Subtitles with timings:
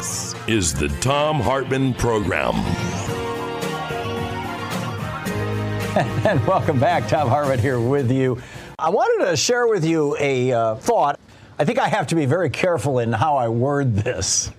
[0.00, 2.54] This is the Thom Hartmann Program.
[6.26, 7.06] and welcome back.
[7.06, 8.40] Thom Hartmann here with you.
[8.78, 11.20] I wanted to share with you a uh, thought.
[11.58, 14.50] I think I have to be very careful in how I word this.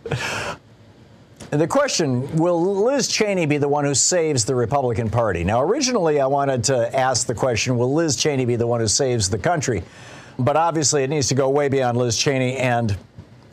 [1.49, 5.43] The question Will Liz Cheney be the one who saves the Republican Party?
[5.43, 8.87] Now, originally, I wanted to ask the question Will Liz Cheney be the one who
[8.87, 9.81] saves the country?
[10.37, 12.57] But obviously, it needs to go way beyond Liz Cheney.
[12.57, 12.95] And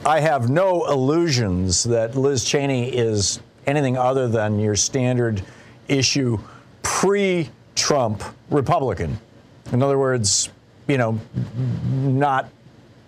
[0.07, 5.43] I have no illusions that Liz Cheney is anything other than your standard
[5.89, 6.39] issue
[6.83, 9.19] pre Trump Republican.
[9.73, 10.51] In other words,
[10.87, 11.21] you know,
[11.93, 12.49] not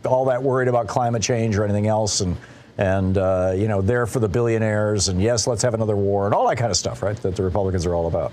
[0.05, 2.37] all that worried about climate change or anything else, and
[2.79, 6.35] and uh, you know, there for the billionaires, and yes, let's have another war, and
[6.35, 7.17] all that kind of stuff, right?
[7.19, 8.33] That the Republicans are all about.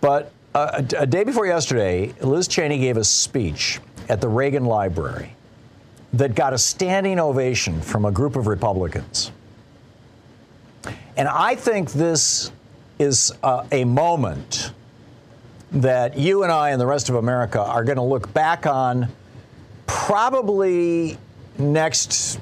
[0.00, 4.64] But uh, a, a day before yesterday, Liz Cheney gave a speech at the Reagan
[4.64, 5.34] Library
[6.16, 9.32] that got a standing ovation from a group of Republicans.
[11.16, 12.52] And I think this
[12.98, 14.72] is uh, a moment
[15.72, 19.08] that you and I and the rest of America are going to look back on
[19.86, 21.18] probably
[21.58, 22.38] next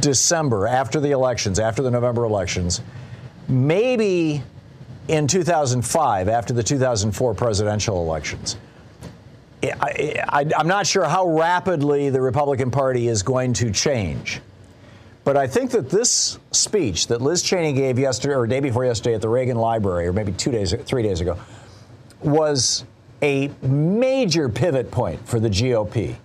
[0.00, 2.82] December, after the elections, after the November elections,
[3.48, 4.42] maybe
[5.08, 8.56] in 2005, after the 2004 presidential elections.
[9.72, 14.40] I, am not sure how rapidly the Republican Party is going to change.
[15.24, 19.14] But I think that this speech that Liz Cheney gave yesterday or day before yesterday
[19.14, 21.38] at the Reagan Library, or maybe two days, three days ago,
[22.20, 22.84] was
[23.22, 26.16] a major pivot point for the GOP.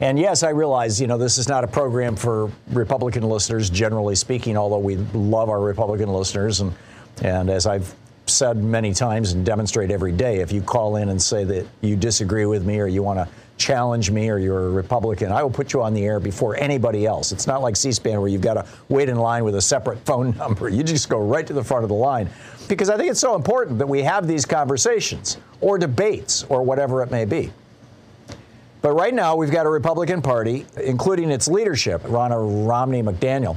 [0.00, 4.14] And yes, I realize, you know, this is not a program for Republican listeners, generally
[4.14, 6.60] speaking, although we love our Republican listeners.
[6.60, 6.74] And,
[7.22, 7.94] and as I've
[8.26, 11.96] said many times and demonstrate every day if you call in and say that you
[11.96, 15.50] disagree with me or you want to challenge me or you're a Republican, I will
[15.50, 17.32] put you on the air before anybody else.
[17.32, 19.98] It's not like C SPAN where you've got to wait in line with a separate
[20.00, 20.68] phone number.
[20.68, 22.28] You just go right to the front of the line
[22.68, 27.02] because I think it's so important that we have these conversations or debates or whatever
[27.02, 27.52] it may be.
[28.82, 33.56] But right now, we've got a Republican Party, including its leadership, Ronna Romney McDaniel,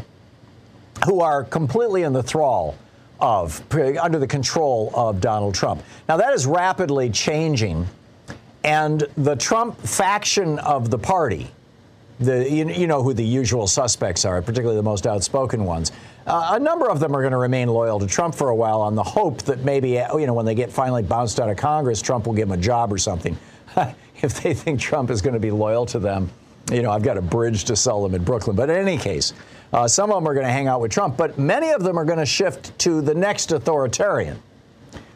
[1.05, 2.75] who are completely in the thrall
[3.19, 5.83] of, under the control of Donald Trump.
[6.07, 7.87] Now, that is rapidly changing,
[8.63, 11.51] and the Trump faction of the party,
[12.19, 15.91] the, you, you know who the usual suspects are, particularly the most outspoken ones.
[16.27, 18.81] Uh, a number of them are going to remain loyal to Trump for a while
[18.81, 22.01] on the hope that maybe, you know, when they get finally bounced out of Congress,
[22.01, 23.37] Trump will give them a job or something.
[24.21, 26.29] if they think Trump is going to be loyal to them,
[26.71, 28.55] you know, I've got a bridge to sell them in Brooklyn.
[28.55, 29.33] But in any case,
[29.71, 31.97] uh, some of them are going to hang out with Trump, but many of them
[31.97, 34.41] are going to shift to the next authoritarian,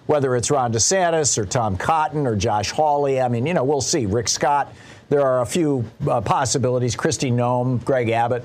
[0.06, 3.20] whether it's Ron DeSantis or Tom Cotton or Josh Hawley.
[3.20, 4.06] I mean, you know, we'll see.
[4.06, 4.74] Rick Scott.
[5.10, 6.96] There are a few uh, possibilities.
[6.96, 8.44] Kristi Noem, Greg Abbott.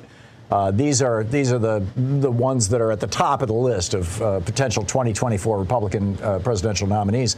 [0.50, 3.55] Uh, these are these are the the ones that are at the top of the
[3.55, 7.37] list of uh, potential 2024 Republican uh, presidential nominees,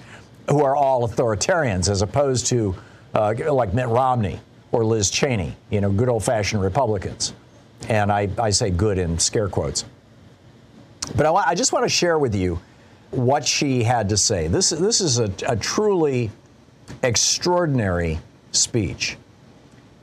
[0.48, 2.74] who are all authoritarians, as opposed to
[3.14, 4.38] uh, like Mitt Romney
[4.70, 5.56] or Liz Cheney.
[5.70, 7.34] You know, good old-fashioned Republicans
[7.88, 9.84] and I, I say good in scare quotes.
[11.16, 12.60] But I, I just want to share with you
[13.10, 14.46] what she had to say.
[14.46, 16.30] This, this is a, a truly
[17.02, 18.20] extraordinary
[18.52, 19.16] speech.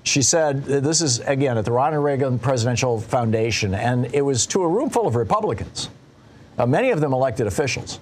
[0.03, 4.63] She said, this is again at the Ronald Reagan Presidential Foundation, and it was to
[4.63, 5.89] a room full of Republicans,
[6.57, 7.99] uh, many of them elected officials.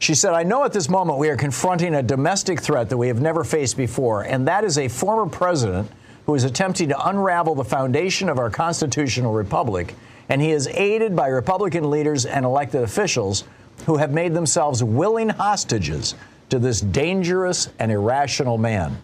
[0.00, 3.08] She said, I know at this moment we are confronting a domestic threat that we
[3.08, 5.90] have never faced before, and that is a former president
[6.28, 9.94] who is attempting to unravel the foundation of our constitutional republic,
[10.28, 13.44] and he is aided by Republican leaders and elected officials
[13.86, 16.14] who have made themselves willing hostages
[16.50, 18.98] to this dangerous and irrational man.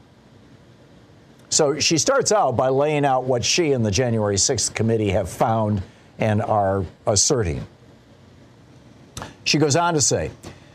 [1.48, 5.30] So she starts out by laying out what she and the January 6th committee have
[5.30, 5.82] found
[6.18, 7.66] and are asserting.
[9.44, 10.30] She goes on to say,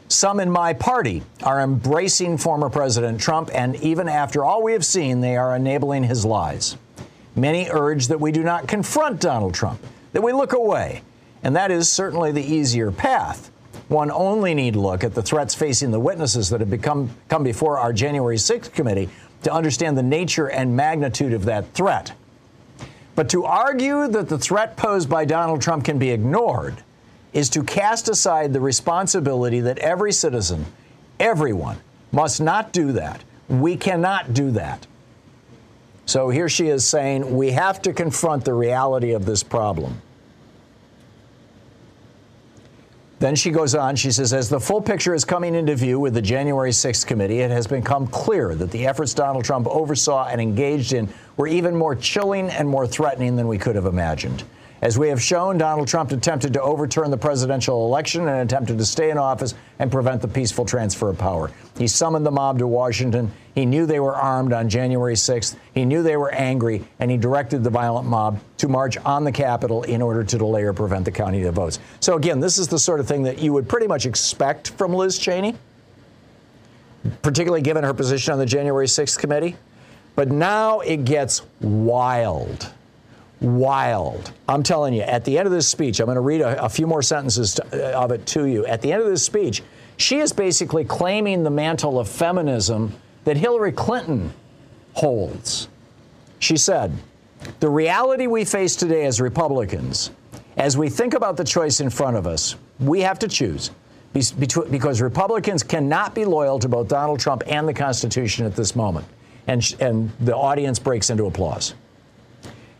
[0.09, 4.85] some in my party are embracing former President Trump, and even after all we have
[4.85, 6.75] seen, they are enabling his lies.
[7.35, 9.79] Many urge that we do not confront Donald Trump,
[10.13, 11.03] that we look away,
[11.43, 13.51] and that is certainly the easier path.
[13.87, 17.77] One only need look at the threats facing the witnesses that have become come before
[17.77, 19.09] our January 6th committee
[19.43, 22.13] to understand the nature and magnitude of that threat.
[23.15, 26.83] But to argue that the threat posed by Donald Trump can be ignored
[27.33, 30.65] is to cast aside the responsibility that every citizen,
[31.19, 31.77] everyone,
[32.11, 33.23] must not do that.
[33.47, 34.87] We cannot do that.
[36.05, 40.01] So here she is saying we have to confront the reality of this problem.
[43.19, 46.13] Then she goes on, she says, as the full picture is coming into view with
[46.13, 50.39] the January 6th committee, it has become clear that the efforts Donald Trump oversaw and
[50.39, 54.43] engaged in were even more chilling and more threatening than we could have imagined.
[54.81, 58.85] As we have shown, Donald Trump attempted to overturn the presidential election and attempted to
[58.85, 61.51] stay in office and prevent the peaceful transfer of power.
[61.77, 63.29] He summoned the mob to Washington.
[63.55, 65.57] He knew they were armed on January 6th.
[65.73, 69.33] He knew they were angry, and he directed the violent mob to march on the
[69.33, 71.79] Capitol in order to delay or prevent the counting of votes.
[71.99, 74.93] So, again, this is the sort of thing that you would pretty much expect from
[74.93, 75.55] Liz Cheney,
[77.21, 79.57] particularly given her position on the January 6th committee.
[80.15, 82.71] But now it gets wild
[83.41, 84.31] wild.
[84.47, 86.69] I'm telling you, at the end of this speech, I'm going to read a, a
[86.69, 88.65] few more sentences to, uh, of it to you.
[88.65, 89.63] At the end of this speech,
[89.97, 92.93] she is basically claiming the mantle of feminism
[93.25, 94.33] that Hillary Clinton
[94.93, 95.67] holds.
[96.39, 96.93] She said,
[97.59, 100.11] The reality we face today as Republicans,
[100.57, 103.71] as we think about the choice in front of us, we have to choose.
[104.13, 109.05] Because Republicans cannot be loyal to both Donald Trump and the Constitution at this moment.
[109.47, 111.75] And, and the audience breaks into applause.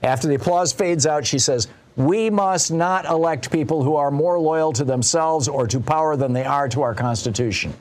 [0.04, 4.40] After the applause fades out, she says, We must not elect people who are more
[4.40, 7.74] loyal to themselves or to power than they are to our Constitution.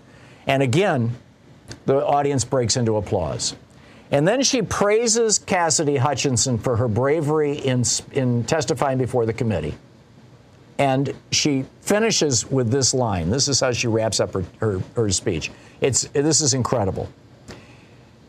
[0.46, 1.16] And again,
[1.86, 3.54] the audience breaks into applause.
[4.10, 9.74] And then she praises Cassidy Hutchinson for her bravery in, in testifying before the committee.
[10.78, 13.30] And she finishes with this line.
[13.30, 15.50] This is how she wraps up her, her, her speech.
[15.80, 17.08] It's, this is incredible.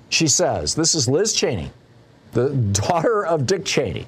[0.10, 1.72] She says, This is Liz Cheney
[2.32, 4.08] the daughter of Dick Cheney.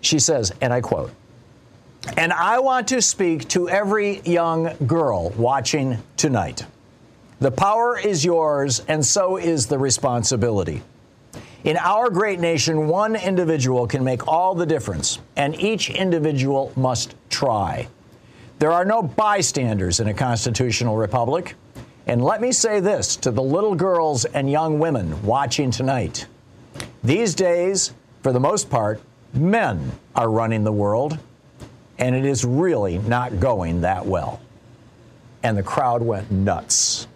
[0.00, 1.12] She says, and I quote,
[2.16, 6.64] and I want to speak to every young girl watching tonight.
[7.40, 10.82] The power is yours, and so is the responsibility.
[11.64, 17.14] In our great nation, one individual can make all the difference, and each individual must
[17.28, 17.86] try.
[18.58, 21.54] There are no bystanders in a constitutional republic.
[22.06, 26.26] And let me say this to the little girls and young women watching tonight.
[27.02, 27.92] These days,
[28.22, 29.00] for the most part,
[29.32, 31.18] men are running the world,
[31.98, 34.40] and it is really not going that well.
[35.42, 37.06] And the crowd went nuts.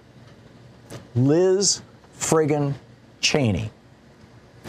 [1.15, 1.83] Liz
[2.19, 2.75] friggin'
[3.21, 3.71] Cheney.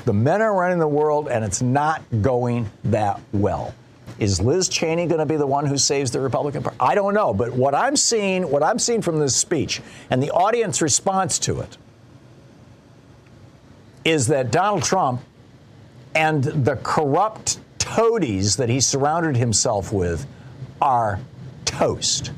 [0.04, 3.74] The men are running the world, and it's not going that well.
[4.20, 6.78] Is Liz Cheney going to be the one who saves the Republican Party?
[6.80, 10.32] I don't know, but what I'm seeing, what I'm seeing from this speech and the
[10.32, 11.78] audience response to it
[14.06, 15.22] is that Donald Trump
[16.14, 20.26] and the corrupt toadies that he surrounded himself with
[20.82, 21.20] are
[21.66, 22.32] toast.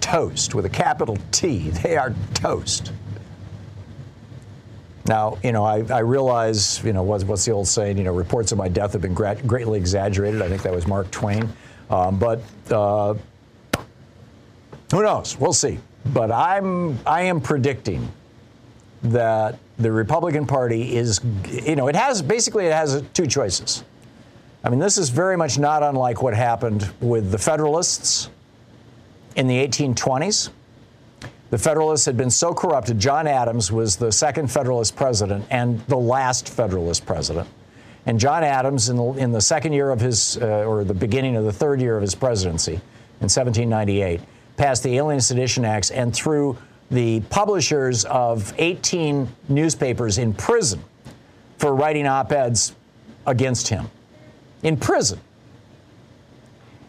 [0.00, 1.70] Toast with a capital T.
[1.70, 2.92] They are toast.
[5.06, 7.98] Now, you know, I, I realize, you know, what's, what's, the old saying?
[7.98, 10.40] You know, reports of my death have been gra- greatly exaggerated.
[10.42, 11.48] I think that was Mark Twain.
[11.90, 13.14] Um, but uh,
[14.92, 15.36] who knows?
[15.38, 15.78] We'll see.
[16.06, 18.08] But I'm I am predicting
[19.02, 23.84] that the Republican Party is, you know, it has basically it has two choices.
[24.64, 28.30] I mean, this is very much not unlike what happened with the Federalists
[29.34, 30.50] in the 1820s.
[31.50, 32.98] The Federalists had been so corrupted.
[32.98, 37.48] John Adams was the second Federalist president and the last Federalist president.
[38.06, 41.36] And John Adams, in the, in the second year of his, uh, or the beginning
[41.36, 42.74] of the third year of his presidency,
[43.20, 44.20] in 1798,
[44.56, 46.56] passed the Alien Sedition Acts and threw
[46.92, 50.84] the publishers of 18 newspapers in prison
[51.56, 52.74] for writing op eds
[53.26, 53.90] against him.
[54.62, 55.18] In prison.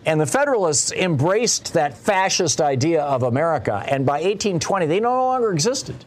[0.06, 3.86] And the Federalists embraced that fascist idea of America.
[3.88, 6.04] And by 1820, they no longer existed.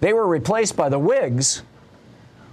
[0.00, 1.62] They were replaced by the Whigs,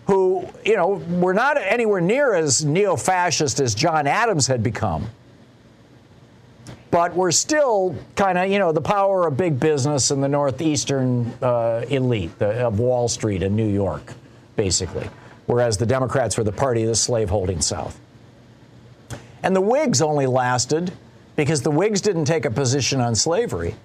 [0.07, 5.09] who, you know, were not anywhere near as neo fascist as John Adams had become.
[6.91, 11.33] But we're still kind of, you know, the power of big business and the northeastern
[11.41, 14.13] uh, elite the, of Wall Street and New York,
[14.57, 15.09] basically.
[15.45, 17.99] Whereas the Democrats were the party of the slaveholding South.
[19.41, 20.91] And the Whigs only lasted
[21.35, 23.75] because the Whigs didn't take a position on slavery.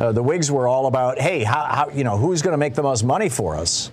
[0.00, 2.74] Uh, the Whigs were all about, hey, how, how you know, who's going to make
[2.74, 3.90] the most money for us?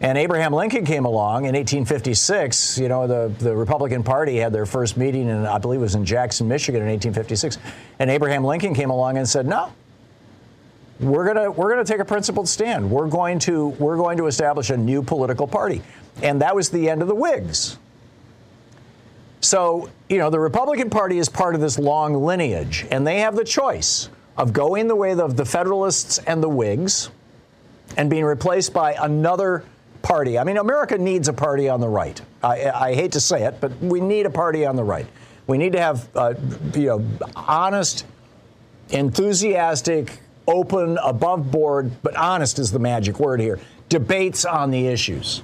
[0.00, 2.78] And Abraham Lincoln came along in 1856.
[2.78, 5.96] You know, the, the Republican Party had their first meeting, and I believe it was
[5.96, 7.58] in Jackson, Michigan in 1856.
[7.98, 9.72] And Abraham Lincoln came along and said, no,
[11.00, 12.90] we're gonna we're gonna take a principled stand.
[12.90, 15.82] We're going to we're going to establish a new political party,
[16.22, 17.78] and that was the end of the Whigs.
[19.40, 23.36] So you know the Republican Party is part of this long lineage, and they have
[23.36, 27.10] the choice of going the way of the Federalists and the Whigs,
[27.96, 29.64] and being replaced by another
[30.02, 30.38] party.
[30.38, 32.20] I mean, America needs a party on the right.
[32.42, 35.06] I, I hate to say it, but we need a party on the right.
[35.46, 36.34] We need to have uh,
[36.74, 38.04] you know honest,
[38.90, 45.42] enthusiastic open, above board, but honest is the magic word here, debates on the issues.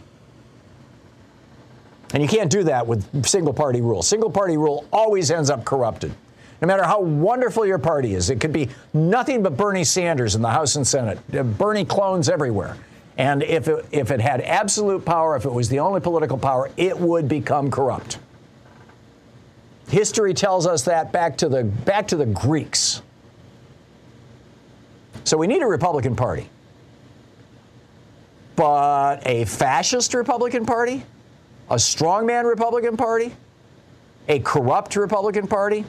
[2.13, 4.03] And you can't do that with single party rule.
[4.03, 6.15] Single party rule always ends up corrupted.
[6.63, 10.41] No matter how wonderful your party is, it could be nothing but Bernie Sanders in
[10.41, 11.19] the House and Senate,
[11.59, 12.77] Bernie clones everywhere.
[13.17, 16.71] And if it, if it had absolute power, if it was the only political power,
[16.77, 18.19] it would become corrupt.
[19.89, 23.03] History tells us that back to the, back to the Greeks.
[25.25, 26.49] So we need a Republican Party.
[28.57, 31.05] But a fascist Republican Party,
[31.71, 33.35] a strongman Republican Party,
[34.29, 35.85] a corrupt Republican Party,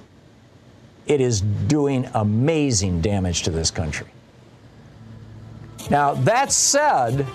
[1.05, 4.07] it is doing amazing damage to this country.
[5.89, 7.27] Now, that said,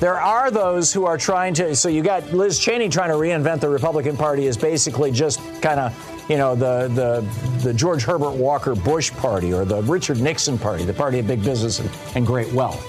[0.00, 1.74] there are those who are trying to.
[1.74, 5.80] So you got Liz Cheney trying to reinvent the Republican Party as basically just kind
[5.80, 10.56] of, you know, the the the George Herbert Walker Bush Party or the Richard Nixon
[10.56, 12.84] Party, the party of big business and, and great wealth.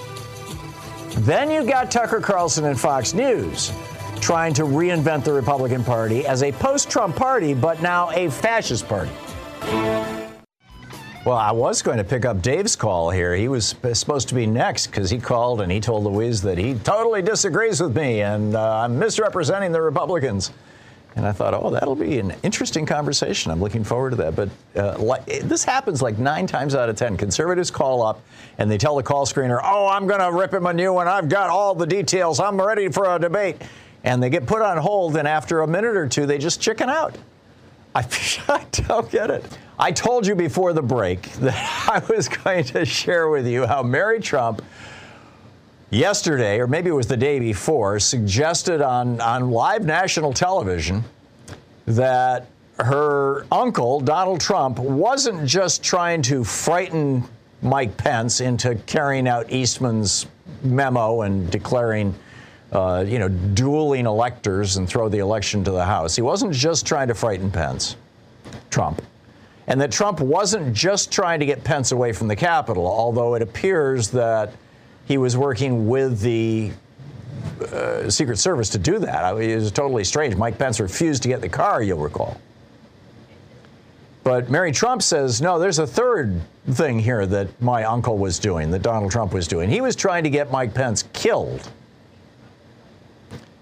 [1.26, 3.72] Then you've got Tucker Carlson and Fox News
[4.20, 9.10] trying to reinvent the Republican Party as a post-Trump party, but now a fascist party.
[11.22, 13.34] Well, I was going to pick up Dave's call here.
[13.34, 16.74] He was supposed to be next because he called and he told Louise that he
[16.76, 20.50] totally disagrees with me and uh, I'm misrepresenting the Republicans.
[21.16, 23.52] And I thought, oh, that'll be an interesting conversation.
[23.52, 24.34] I'm looking forward to that.
[24.34, 27.18] But uh, like, this happens like nine times out of ten.
[27.18, 28.22] Conservatives call up
[28.56, 31.06] and they tell the call screener, oh, I'm going to rip him a new one.
[31.06, 32.40] I've got all the details.
[32.40, 33.60] I'm ready for a debate.
[34.04, 36.88] And they get put on hold, and after a minute or two, they just chicken
[36.88, 37.14] out.
[37.94, 38.00] I,
[38.48, 39.44] I don't get it.
[39.78, 43.82] I told you before the break that I was going to share with you how
[43.82, 44.62] Mary Trump
[45.90, 51.04] yesterday, or maybe it was the day before, suggested on, on live national television
[51.86, 52.46] that
[52.78, 57.24] her uncle, Donald Trump, wasn't just trying to frighten
[57.62, 60.26] Mike Pence into carrying out Eastman's
[60.62, 62.14] memo and declaring,
[62.72, 66.16] uh, you know, dueling electors and throw the election to the House.
[66.16, 67.96] He wasn't just trying to frighten Pence,
[68.70, 69.02] Trump
[69.70, 73.42] and that Trump wasn't just trying to get Pence away from the Capitol, although it
[73.42, 74.52] appears that
[75.06, 76.72] he was working with the
[77.72, 79.24] uh, Secret Service to do that.
[79.24, 80.34] I mean, it was totally strange.
[80.34, 82.40] Mike Pence refused to get the car, you'll recall.
[84.24, 86.40] But Mary Trump says, no, there's a third
[86.72, 89.70] thing here that my uncle was doing, that Donald Trump was doing.
[89.70, 91.70] He was trying to get Mike Pence killed.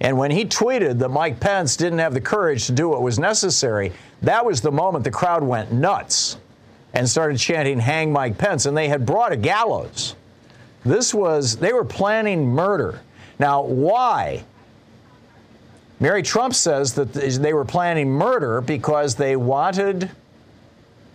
[0.01, 3.19] And when he tweeted that Mike Pence didn't have the courage to do what was
[3.19, 6.39] necessary, that was the moment the crowd went nuts
[6.95, 8.67] and started chanting, Hang Mike Pence.
[8.67, 10.15] And they had brought a gallows.
[10.85, 13.01] This was, they were planning murder.
[13.39, 14.45] Now, why?
[16.01, 20.11] Mary Trump says that they were planning murder because they wanted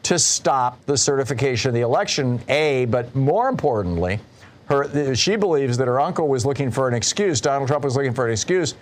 [0.04, 4.20] to stop the certification of the election, A, but more importantly,
[4.65, 8.13] her, she believes that her uncle was looking for an excuse, Donald Trump was looking
[8.13, 8.75] for an excuse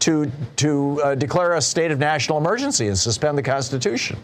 [0.00, 4.18] to, to uh, declare a state of national emergency and suspend the Constitution.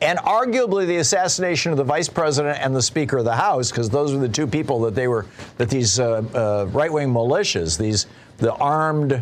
[0.00, 3.90] And arguably the assassination of the vice president and the speaker of the House, because
[3.90, 8.06] those were the two people that they were, that these uh, uh, right-wing militias, these
[8.36, 9.20] the armed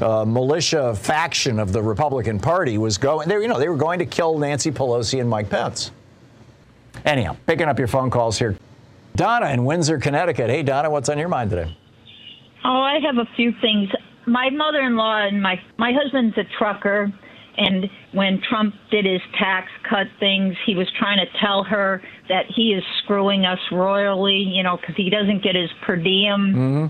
[0.00, 3.28] uh, militia faction of the Republican Party was going.
[3.28, 5.90] They, you know, they were going to kill Nancy Pelosi and Mike Pence.
[7.04, 8.56] Anyhow, picking up your phone calls here.
[9.18, 10.48] Donna in Windsor, Connecticut.
[10.48, 11.76] Hey, Donna, what's on your mind today?
[12.64, 13.88] Oh, I have a few things.
[14.26, 17.12] My mother-in-law and my my husband's a trucker,
[17.58, 22.46] And when Trump did his tax cut things, he was trying to tell her that
[22.46, 26.54] he is screwing us royally, you know, because he doesn't get his per diem.
[26.54, 26.86] Mm-hmm.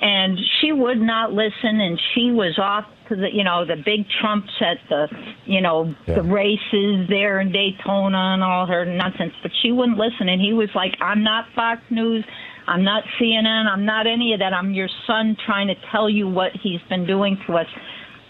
[0.00, 4.04] And she would not listen, and she was off to the, you know, the big
[4.20, 5.08] Trumps at the,
[5.46, 6.16] you know, Yeah.
[6.16, 9.32] the races there in Daytona and all her nonsense.
[9.42, 12.24] But she wouldn't listen, and he was like, "I'm not Fox News."
[12.68, 13.68] I'm not CNN.
[13.68, 14.52] I'm not any of that.
[14.52, 17.66] I'm your son trying to tell you what he's been doing to us.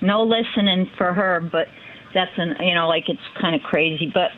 [0.03, 1.69] No listening for her, but
[2.13, 4.11] that's an you know like it's kind of crazy.
[4.13, 4.31] But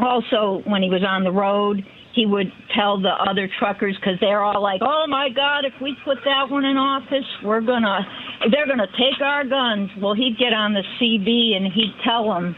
[0.00, 4.42] also when he was on the road, he would tell the other truckers because they're
[4.42, 8.06] all like, "Oh my God, if we put that one in office, we're gonna
[8.50, 12.56] they're gonna take our guns." Well, he'd get on the CB and he'd tell them.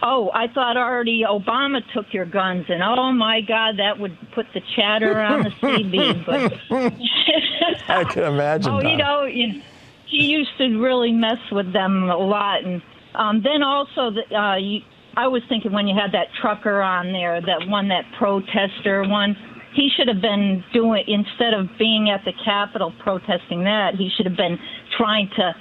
[0.00, 4.46] Oh, I thought already Obama took your guns, and oh my God, that would put
[4.54, 6.24] the chatter on the CB.
[6.24, 6.52] But
[7.88, 8.72] I can imagine.
[8.72, 9.60] Oh, you know, you
[10.06, 12.80] he used to really mess with them a lot, and
[13.14, 14.80] um, then also, the, uh, you,
[15.18, 19.36] I was thinking when you had that trucker on there, that one, that protester one,
[19.74, 24.26] he should have been doing instead of being at the Capitol protesting that, he should
[24.26, 24.56] have been
[24.96, 25.52] trying to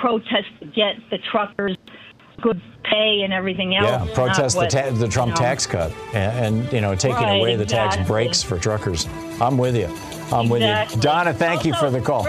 [0.00, 1.76] protest to get the truckers
[2.42, 3.86] good pay and everything else.
[3.86, 5.40] Yeah, protest the, what, ta- the Trump you know.
[5.40, 9.06] tax cut and, and, you know taking Right, away the tax breaks for truckers.
[9.40, 9.86] I'm with you.
[10.32, 11.00] I'm with you.
[11.00, 12.26] Donna, thank you for the call.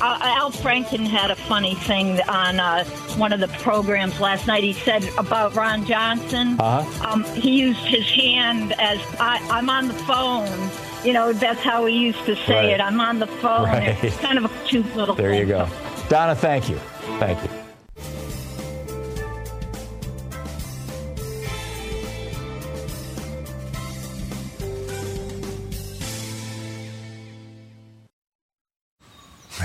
[0.00, 2.84] Uh, Al Franken had a funny thing on uh,
[3.16, 4.62] one of the programs last night.
[4.62, 6.58] He said about Ron Johnson.
[6.60, 7.06] Uh-huh.
[7.08, 10.70] Um, he used his hand as I, I'm on the phone.
[11.04, 12.70] You know, that's how he used to say Right.
[12.70, 12.80] it.
[12.80, 13.64] I'm on the phone.
[13.64, 14.02] Right.
[14.02, 15.68] It's kind of a cute little There you go.
[16.08, 16.76] Donna, thank you.
[17.18, 17.67] Thank you.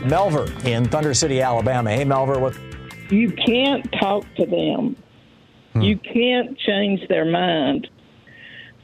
[0.00, 1.90] Melver in Thunder City, Alabama.
[1.90, 2.56] Hey, Melver, what?
[3.10, 4.96] You can't talk to them.
[5.80, 7.88] You can't change their mind.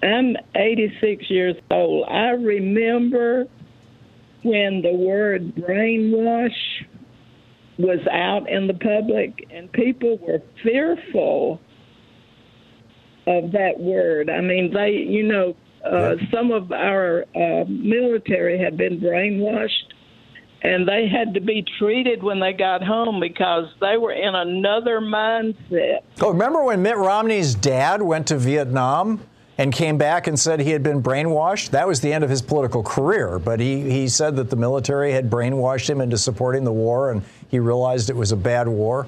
[0.02, 2.06] I'm 86 years old.
[2.08, 3.46] I remember
[4.42, 6.50] when the word brainwash
[7.78, 11.60] was out in the public and people were fearful
[13.26, 14.30] of that word.
[14.30, 19.93] I mean, they, you know, uh, some of our uh, military had been brainwashed
[20.64, 24.98] and they had to be treated when they got home because they were in another
[24.98, 25.98] mindset.
[26.22, 29.20] Oh, remember when Mitt Romney's dad went to Vietnam
[29.58, 31.70] and came back and said he had been brainwashed?
[31.70, 35.12] That was the end of his political career, but he, he said that the military
[35.12, 39.06] had brainwashed him into supporting the war and he realized it was a bad war.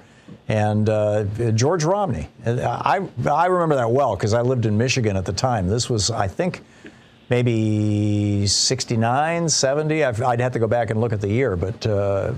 [0.49, 5.25] And uh, George Romney, I, I remember that well because I lived in Michigan at
[5.25, 5.69] the time.
[5.69, 6.62] This was, I think,
[7.29, 10.05] maybe 69, 70.
[10.05, 12.33] I've, I'd have to go back and look at the year, but uh,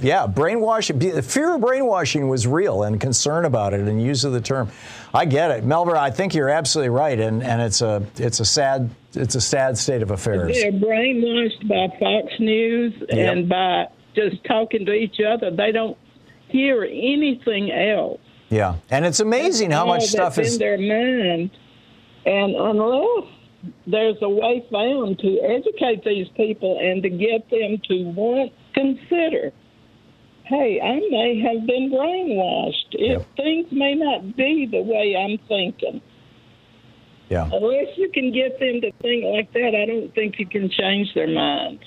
[0.00, 4.32] yeah, brainwashing, be- fear of brainwashing was real and concern about it and use of
[4.32, 4.68] the term.
[5.14, 5.64] I get it.
[5.64, 7.18] Melver, I think you're absolutely right.
[7.18, 10.54] And, and it's a, it's a sad, it's a sad state of affairs.
[10.60, 13.32] They're brainwashed by Fox News Yep.
[13.32, 15.50] and by just talking to each other.
[15.50, 15.96] They don't
[16.48, 18.20] hear anything else.
[18.50, 18.76] Yeah.
[18.90, 20.54] And it's amazing how much stuff is.
[20.54, 21.50] in their mind.
[22.26, 23.28] And unless
[23.86, 29.52] there's a way found to educate these people and to get them to want consider,
[30.44, 32.92] hey, I may have been brainwashed.
[32.92, 36.00] If things may not be the way I'm thinking.
[37.28, 37.48] Yeah.
[37.52, 41.14] Unless you can get them to think like that, I don't think you can change
[41.14, 41.78] their mind.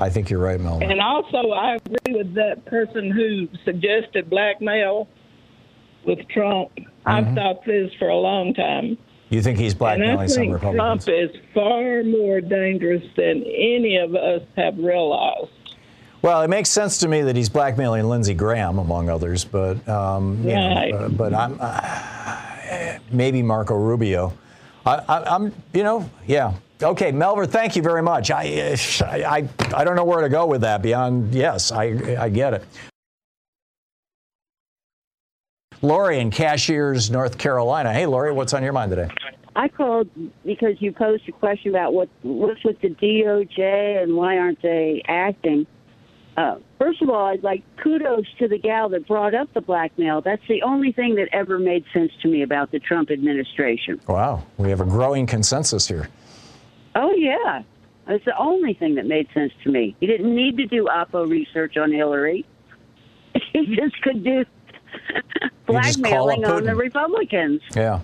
[0.00, 5.08] I think you're right, mel And also, I agree with that person who suggested blackmail
[6.04, 6.70] with Trump.
[7.04, 7.34] I've mm-hmm.
[7.34, 8.96] thought this for a long time.
[9.30, 11.04] You think he's blackmailing some Republicans?
[11.04, 15.50] Trump is far more dangerous than any of us have realized.
[16.22, 20.42] Well, it makes sense to me that he's blackmailing Lindsey Graham, among others, but um,
[20.42, 20.90] you Right.
[20.90, 24.32] know, uh, but I'm uh, maybe Marco Rubio.
[24.84, 26.54] I, I, I'm, you know, yeah.
[26.82, 28.30] Okay, Melver, thank you very much.
[28.30, 32.54] I, I, I don't know where to go with that beyond yes, I, I get
[32.54, 32.64] it.
[35.82, 37.92] Lori in Cashiers, North Carolina.
[37.92, 39.08] Hey, Lori, what's on your mind today?
[39.54, 40.08] I called
[40.44, 45.02] because you posed a question about what what's with the DOJ and why aren't they
[45.06, 45.66] acting.
[46.36, 50.20] Uh, first of all, I'd like kudos to the gal that brought up the blackmail.
[50.20, 54.00] That's the only thing that ever made sense to me about the Trump administration.
[54.06, 56.08] Wow, we have a growing consensus here.
[56.94, 57.62] Oh yeah,
[58.06, 59.96] that's the only thing that made sense to me.
[59.98, 62.44] He didn't need to do Oppo research on Hillary.
[63.52, 64.57] He just could do just call up
[65.66, 67.60] blackmailing on the Republicans.
[67.74, 68.00] Yeah.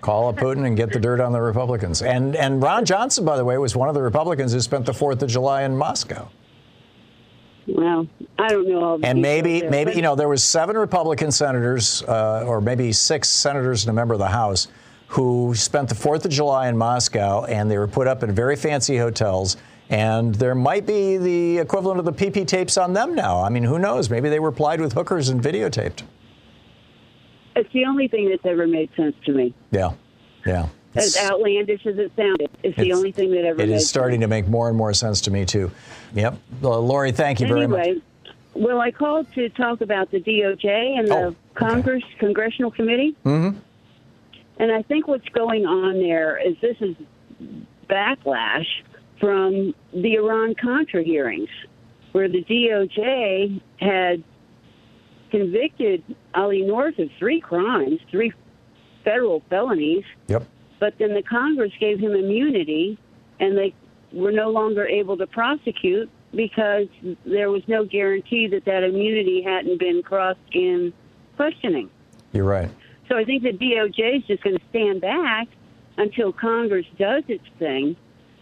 [0.00, 2.02] Call up Putin and get the dirt on the Republicans.
[2.02, 4.92] And and Ron Johnson, by the way, was one of the Republicans who spent the
[4.92, 6.28] Fourth of July in Moscow.
[7.68, 10.76] Well, I don't know all the And maybe there, maybe you know there was seven
[10.76, 14.66] Republican senators, uh, or maybe six senators and a member of the House,
[15.06, 18.56] who spent the Fourth of July in Moscow, and they were put up in very
[18.56, 19.56] fancy hotels.
[19.88, 23.42] And there might be the equivalent of the PP tapes on them now.
[23.42, 24.08] I mean, who knows?
[24.08, 26.02] Maybe they were plied with hookers and videotaped.
[27.56, 29.54] It's the only thing that's ever made sense to me.
[29.70, 29.92] Yeah,
[30.46, 30.68] yeah.
[30.94, 34.26] As outlandish as it sounded, it's the only thing that ever It is starting to
[34.26, 35.70] make more and more sense to me too.
[36.14, 37.80] Yep, Uh, Lori, thank you very much.
[37.86, 38.00] anyway,
[38.54, 43.56] well, I called to talk about the DOJ and the Oh, Congress Congressional Committee, Mm-hmm.
[44.58, 46.94] and I think what's going on there is this is
[47.88, 48.66] backlash
[49.18, 51.48] from the Iran Contra hearings,
[52.12, 54.22] where the DOJ had
[55.32, 58.32] convicted Ollie North of three crimes, three
[59.02, 60.04] federal felonies.
[60.28, 60.46] Yep.
[60.78, 62.98] But then the Congress gave him immunity,
[63.40, 63.74] and they
[64.12, 66.86] were no longer able to prosecute because
[67.24, 70.92] there was no guarantee that that immunity hadn't been crossed in
[71.36, 71.90] questioning.
[72.32, 72.70] You're right.
[73.08, 75.48] So I think the DOJ is just going to stand back
[75.96, 77.96] until Congress does its thing,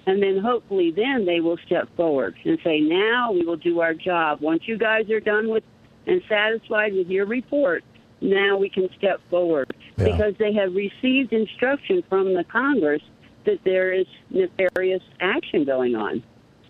[0.07, 3.95] and then hopefully then they will step forward and say, now we will do our
[3.95, 4.41] job.
[4.41, 5.63] Once you guys are done with
[6.07, 7.85] and satisfied with your report,
[8.21, 10.13] now we can step forward Yeah.
[10.13, 13.03] because they have received instruction from the Congress
[13.45, 16.23] that there is nefarious action going on.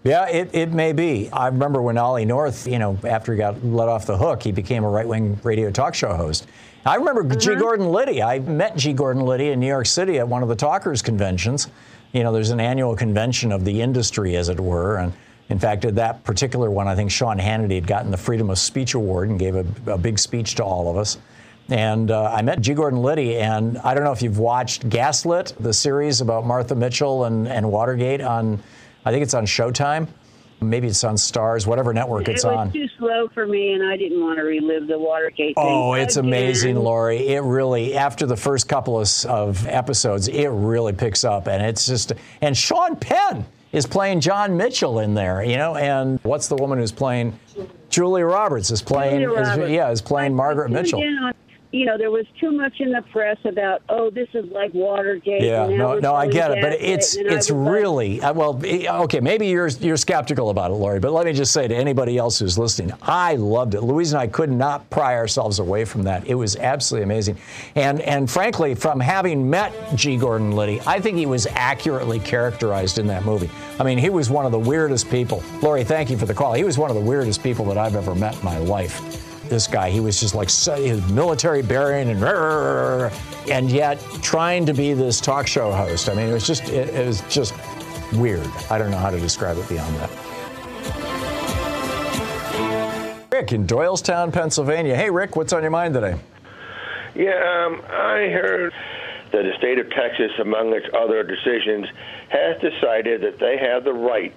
[0.03, 1.29] Yeah, it, it may be.
[1.31, 4.53] I remember when Ollie North, you know, after he got let off the hook, he
[4.53, 6.47] became a right wing radio talk show host.
[6.87, 7.51] I remember G.
[7.51, 7.61] Uh-huh.
[7.61, 8.23] Gordon Liddy.
[8.23, 8.95] I met G.
[8.95, 11.69] Gordon Liddy in New York City at one of the talkers conventions.
[12.13, 14.97] You know, there's an annual convention of the industry, as it were.
[14.97, 15.13] And
[15.51, 18.59] in fact, at that particular one, I think Sean Hannity had gotten the Freedom of
[18.59, 21.19] Speech Award and gave a, a big speech to all of us.
[21.69, 22.73] And uh, I met G.
[22.73, 27.25] Gordon Liddy, and I don't know if you've watched Gaslit, the series about Martha Mitchell
[27.25, 28.63] and, and Watergate on,
[29.05, 30.07] I think it's on Showtime.
[30.61, 32.53] Maybe it's on Starz, whatever network it's on.
[32.53, 32.73] it was on.
[32.73, 35.65] too slow for me, and I didn't want to relive the Watergate thing.
[35.67, 36.29] Oh, it's again.
[36.29, 37.29] amazing, Lori.
[37.29, 41.49] It really, after the first couple of, of episodes, it really picks up.
[41.49, 46.19] And it's just, and Sean Penn is playing John Mitchell in there, you know, and
[46.23, 47.39] what's the woman who's playing?
[47.89, 51.01] Julia Roberts is playing, Julia is- yeah, is playing Margaret Mitchell.
[51.73, 55.43] You know, there was too much in the press about, oh, this is like Watergate.
[55.43, 58.61] Yeah, no, no, I get it, but it's it's was like, really uh, well.
[58.65, 61.75] eh, Okay, maybe you're you're skeptical about it, Lori, but let me just say to
[61.75, 63.83] anybody else who's listening, I loved it.
[63.83, 66.27] Louise and I could not pry ourselves away from that.
[66.27, 67.37] It was absolutely amazing,
[67.77, 70.17] and and frankly, from having met G.
[70.17, 73.51] Gordon Liddy, I think he was accurately characterized in that movie.
[73.79, 75.43] I mean, he was one of the weirdest people.
[75.63, 76.53] Lori, thank you for the call.
[76.53, 79.67] He was one of the weirdest people that I've ever met in my life this
[79.67, 79.91] guy.
[79.91, 82.23] He was just like his military bearing and
[83.51, 86.09] and yet trying to be this talk show host.
[86.09, 87.53] I mean, it was just it, it was just
[88.15, 88.47] weird.
[88.71, 90.11] I don't know how to describe it beyond that.
[93.31, 94.95] Rick in Doylestown, Pennsylvania.
[94.95, 96.19] Hey, Rick, what's on your mind today?
[97.15, 98.73] Yeah, um, I heard
[99.33, 101.87] that the state of Texas, among its other decisions,
[102.29, 104.37] has decided that they have the right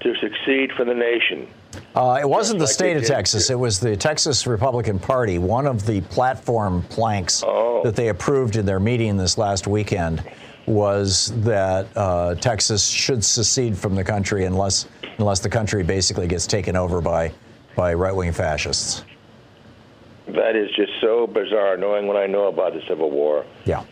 [0.00, 1.46] to succeed for the nation.
[1.94, 3.50] Uh, it wasn't the like state of Texas.
[3.50, 5.38] It was the Texas Republican Party.
[5.38, 7.82] One of the platform planks Oh.
[7.84, 10.22] that they approved in their meeting this last weekend
[10.66, 14.86] was that uh, Texas should secede from the country unless
[15.18, 17.32] unless the country basically gets taken over by
[17.76, 19.04] by right wing fascists.
[20.28, 23.44] That is just so bizarre, knowing what I know about the Civil War.
[23.64, 23.82] Yeah.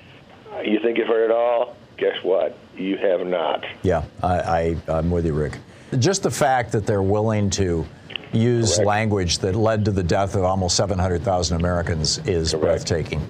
[0.64, 1.76] You think you've heard it all?
[1.98, 2.56] Guess what?
[2.76, 3.64] You have not.
[3.82, 5.58] Yeah, I, I, I'm with you, Rick.
[5.98, 7.87] Just the fact that they're willing to
[8.33, 8.87] use Correct.
[8.87, 12.62] language that led to the death of almost 700,000 Americans is Correct.
[12.87, 13.20] breathtaking.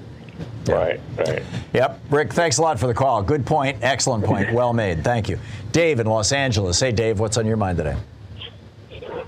[0.67, 1.43] Right, right.
[1.73, 2.01] Yep.
[2.11, 3.23] Rick, thanks a lot for the call.
[3.23, 3.79] Good point.
[3.83, 4.53] Excellent point.
[4.61, 5.03] Well made.
[5.03, 5.39] Thank you.
[5.73, 6.79] Dave in Los Angeles.
[6.79, 7.97] Hey, Dave, what's on your mind today?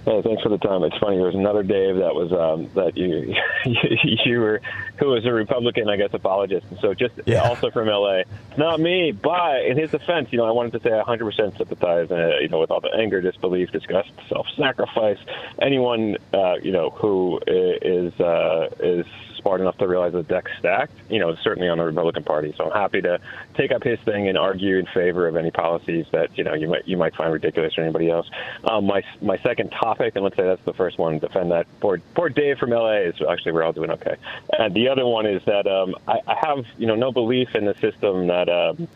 [0.04, 0.82] Hey, thanks for the time.
[0.82, 1.16] It's funny.
[1.16, 3.34] There was another Dave that was um, that you
[4.24, 4.60] you were
[4.98, 6.66] who was a Republican, I guess, apologist.
[6.70, 7.42] And so just Yeah.
[7.42, 8.22] also from LA.
[8.50, 11.56] It's not me, but in his defense, you know, I wanted to say I 100%
[11.56, 15.18] sympathize, uh, you know, with all the anger, disbelief, disgust, self-sacrifice.
[15.60, 19.06] Anyone, uh, you know, who is uh, is
[19.42, 22.54] smart enough to realize the deck's stacked, you know, certainly on the Republican Party.
[22.56, 23.20] So I'm happy to
[23.54, 26.68] take up his thing and argue in favor of any policies that you know you
[26.68, 28.28] might you might find ridiculous or anybody else.
[28.64, 31.66] Um, my my second topic, and let's say that's the first one, defend that.
[31.80, 34.16] Poor poor Dave from LA is actually we're all doing okay.
[34.58, 37.64] And the other one is that um, I, I have you know no belief in
[37.64, 38.48] the system that.
[38.48, 38.88] Um,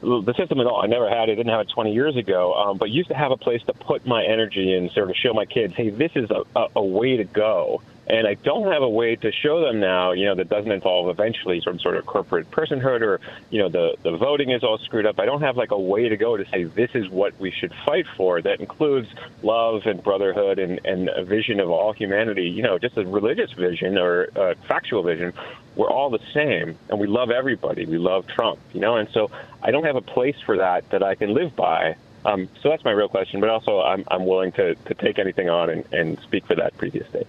[0.00, 0.80] the system at all.
[0.82, 1.32] I never had it.
[1.32, 3.72] I didn't have it 20 years ago, um, but used to have a place to
[3.72, 6.84] put my energy and sort of show my kids, hey, this is a, a, a
[6.84, 7.82] way to go.
[8.08, 11.10] And I don't have a way to show them now, you know, that doesn't involve
[11.10, 15.04] eventually some sort of corporate personhood or, you know, the, the voting is all screwed
[15.04, 15.20] up.
[15.20, 17.72] I don't have like a way to go to say this is what we should
[17.84, 19.08] fight for that includes
[19.42, 23.52] love and brotherhood and, and a vision of all humanity, you know, just a religious
[23.52, 25.34] vision or a factual vision.
[25.76, 27.84] We're all the same and we love everybody.
[27.84, 29.30] We love Trump, you know, and so
[29.62, 31.96] I don't have a place for that that I can live by.
[32.24, 35.50] Um, so that's my real question, but also I'm, I'm willing to, to take anything
[35.50, 37.26] on and, and speak for that previous state.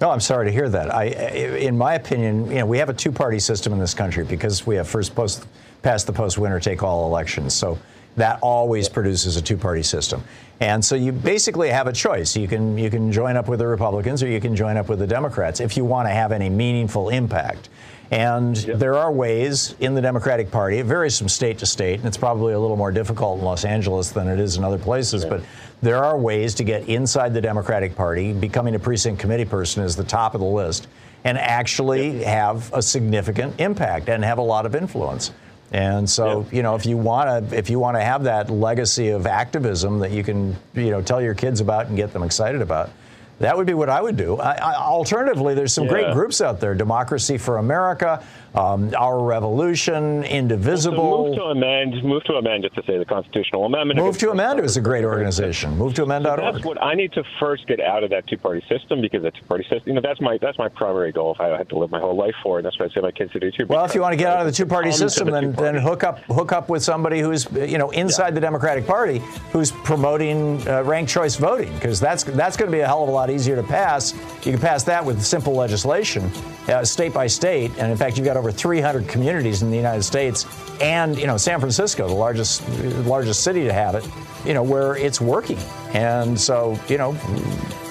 [0.00, 0.94] No, I'm sorry to hear that.
[0.94, 4.66] I, in my opinion, you know, we have a two-party system in this country because
[4.66, 5.46] we have first post,
[5.82, 7.54] past the post, winner take all elections.
[7.54, 7.78] So
[8.16, 10.22] that always produces a two-party system.
[10.60, 12.36] And so you basically have a choice.
[12.36, 14.98] You can you can join up with the Republicans or you can join up with
[14.98, 17.68] the Democrats if you want to have any meaningful impact.
[18.10, 20.78] And there are ways in the Democratic Party.
[20.78, 23.64] It varies from state to state, and it's probably a little more difficult in Los
[23.64, 25.24] Angeles than it is in other places.
[25.24, 25.42] But
[25.82, 28.32] there are ways to get inside the Democratic Party.
[28.32, 30.86] Becoming a precinct committee person is the top of the list,
[31.24, 35.32] and actually have a significant impact and have a lot of influence.
[35.72, 39.08] And so, you know, if you want to, if you want to have that legacy
[39.08, 42.62] of activism that you can, you know, tell your kids about and get them excited
[42.62, 42.90] about,
[43.38, 44.38] that would be what I would do.
[44.38, 48.22] I, I, alternatively, there's some great groups out there: Democracy for America,
[48.56, 51.26] um, Our Revolution, Indivisible.
[51.28, 52.02] Move to amend.
[52.02, 53.98] Move to amend just to say the constitutional amendment.
[54.00, 55.76] Move to Amend is a great organization.
[55.76, 56.40] Move to So amend.org.
[56.40, 59.64] that's what I need to first get out of that two-party system because that two-party
[59.64, 61.34] system, you know, that's my that's my primary goal.
[61.34, 63.10] If I had to live my whole life for, and that's what I say my
[63.12, 63.66] kids to do too.
[63.66, 66.04] Well, if you want to get out of the two-party system, the then then hook
[66.04, 69.18] up hook up with somebody who's you know inside the Democratic Party
[69.52, 73.08] who's promoting uh, ranked choice voting because that's that's going to be a hell of
[73.08, 74.14] a lot easier to pass.
[74.44, 76.30] You can pass that with simple legislation,
[76.68, 80.02] uh, state by state, and in fact, you've got over 300 communities in the United
[80.02, 80.46] States,
[80.80, 82.68] and you know San Francisco, the largest
[83.06, 84.06] largest city to have it,
[84.44, 85.58] you know where it's working,
[85.92, 87.16] and so you know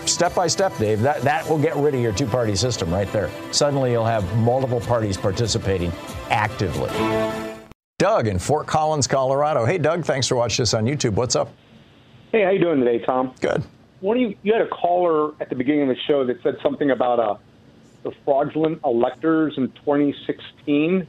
[0.05, 1.01] step by step, Dave.
[1.01, 3.29] That that will get rid of your two-party system right there.
[3.51, 5.91] Suddenly, you'll have multiple parties participating
[6.29, 6.89] actively.
[7.97, 9.65] Doug in Fort Collins, Colorado.
[9.65, 10.03] Hey, Doug.
[10.03, 11.13] Thanks for watching this on YouTube.
[11.13, 11.49] What's up?
[12.31, 13.33] Hey, how you doing today, Tom?
[13.39, 13.63] Good.
[14.01, 16.57] One of you, you had a caller at the beginning of the show that said
[16.61, 17.35] something about uh,
[18.05, 21.07] the fraudulent electors in 2016.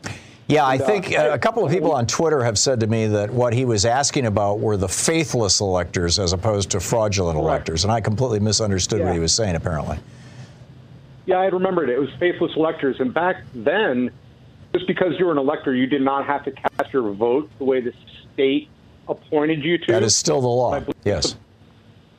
[0.48, 3.30] Yeah, I think uh, a couple of people on Twitter have said to me that
[3.30, 7.92] what he was asking about were the faithless electors as opposed to fraudulent electors, and
[7.92, 9.56] I completely misunderstood what he was saying.
[9.56, 9.98] Apparently.
[11.26, 11.94] Yeah, I remembered it.
[11.94, 14.10] It was faithless electors, and back then,
[14.72, 17.64] just because you were an elector, you did not have to cast your vote the
[17.64, 17.92] way the
[18.32, 18.68] state
[19.08, 19.92] appointed you to.
[19.92, 20.80] That is still the law.
[21.04, 21.36] Yes.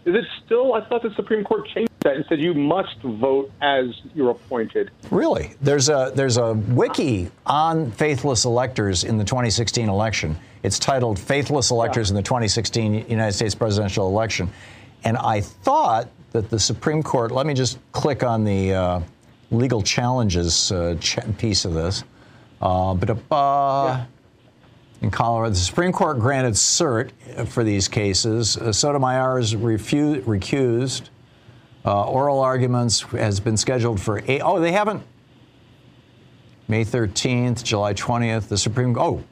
[0.03, 0.73] Is it still?
[0.73, 4.91] I thought the Supreme Court changed that and said you must vote as you're appointed.
[5.11, 5.53] Really?
[5.61, 10.37] There's a there's a wiki on faithless electors in the 2016 election.
[10.63, 14.49] It's titled "Faithless Electors in the 2016 United States Presidential Election,"
[15.03, 17.31] and I thought that the Supreme Court.
[17.31, 19.01] Let me just click on the uh,
[19.51, 22.03] legal challenges uh, ch- piece of this.
[22.61, 24.07] Uh, ba-da-ba.
[24.99, 27.11] In Colorado, the Supreme Court granted cert
[27.47, 28.57] for these cases.
[28.57, 31.09] Uh, Sotomayor is refu- recused.
[31.87, 34.41] Uh, oral arguments has been scheduled for eight.
[34.41, 35.01] Oh, they haven't.
[36.67, 38.49] May 13th, July 20th.
[38.49, 38.97] The Supreme.
[38.99, 39.23] Oh,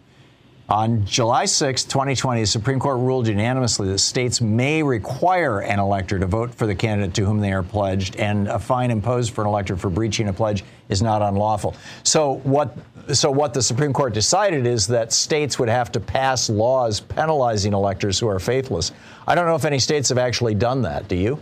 [0.70, 6.18] on July 6th, 2020, the Supreme Court ruled unanimously that states may require an elector
[6.18, 9.42] to vote for the candidate to whom they are pledged, and a fine imposed for
[9.42, 11.76] an elector for breaching a pledge is not unlawful.
[12.04, 12.78] So what?
[13.12, 17.74] So what the Supreme Court decided is that states would have to pass laws penalizing
[17.74, 18.94] electors who are faithless.
[19.28, 21.10] I don't know if any states have actually done that.
[21.10, 21.42] Do you?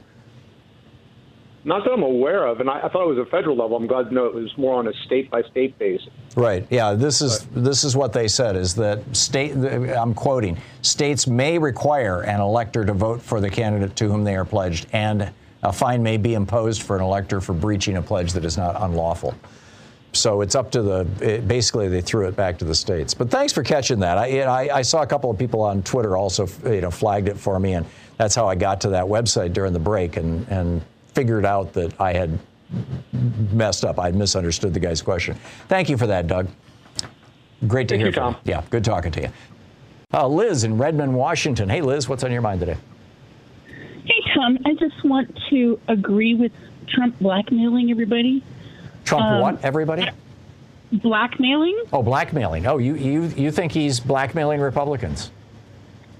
[1.66, 3.78] Not that I'm aware of, and I, I thought it was a federal level.
[3.78, 6.10] I'm glad to know it was more on a state by state basis.
[6.36, 6.68] Right.
[6.70, 6.94] Yeah.
[6.94, 9.54] This is this is what they said is that state.
[9.54, 14.36] I'm quoting: states may require an elector to vote for the candidate to whom they
[14.36, 15.32] are pledged, and
[15.64, 18.76] a fine may be imposed for an elector for breaching a pledge that is not
[18.82, 19.34] unlawful.
[20.12, 21.08] so it's up to the.
[21.22, 23.14] It, basically, they threw it back to the states.
[23.14, 24.18] But thanks for catching that.
[24.18, 27.38] I, I, I saw a couple of people on Twitter also, you know, flagged it
[27.38, 27.86] for me, and
[28.18, 30.82] that's how I got to that website during the break and and
[31.14, 32.38] figured out that I had
[33.52, 34.00] messed up.
[34.00, 35.36] I misunderstood the guy's question.
[35.68, 36.48] Thank you for that, Doug.
[37.68, 38.42] Great to Thank hear you, from Tom.
[38.46, 38.52] you.
[38.54, 39.30] Yeah, good talking to you.
[40.14, 41.70] Uh, Liz in Redmond, Washington.
[41.70, 42.78] Hey, Liz, what's on your mind today?
[44.06, 46.52] Hey, Tom, I just want to agree with
[46.88, 48.44] Trump blackmailing everybody.
[49.06, 49.64] Trump, Um, what?
[49.64, 50.10] Everybody?
[50.92, 51.84] Blackmailing?
[51.92, 52.68] Oh, blackmailing.
[52.68, 55.32] Oh, you you you think he's blackmailing Republicans?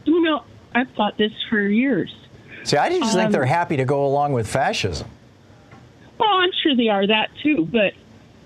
[0.06, 2.14] You know, I've thought this for years.
[2.64, 5.08] See, I just think Um, they're happy to go along with fascism.
[6.18, 7.94] Well, I'm sure they are that too, but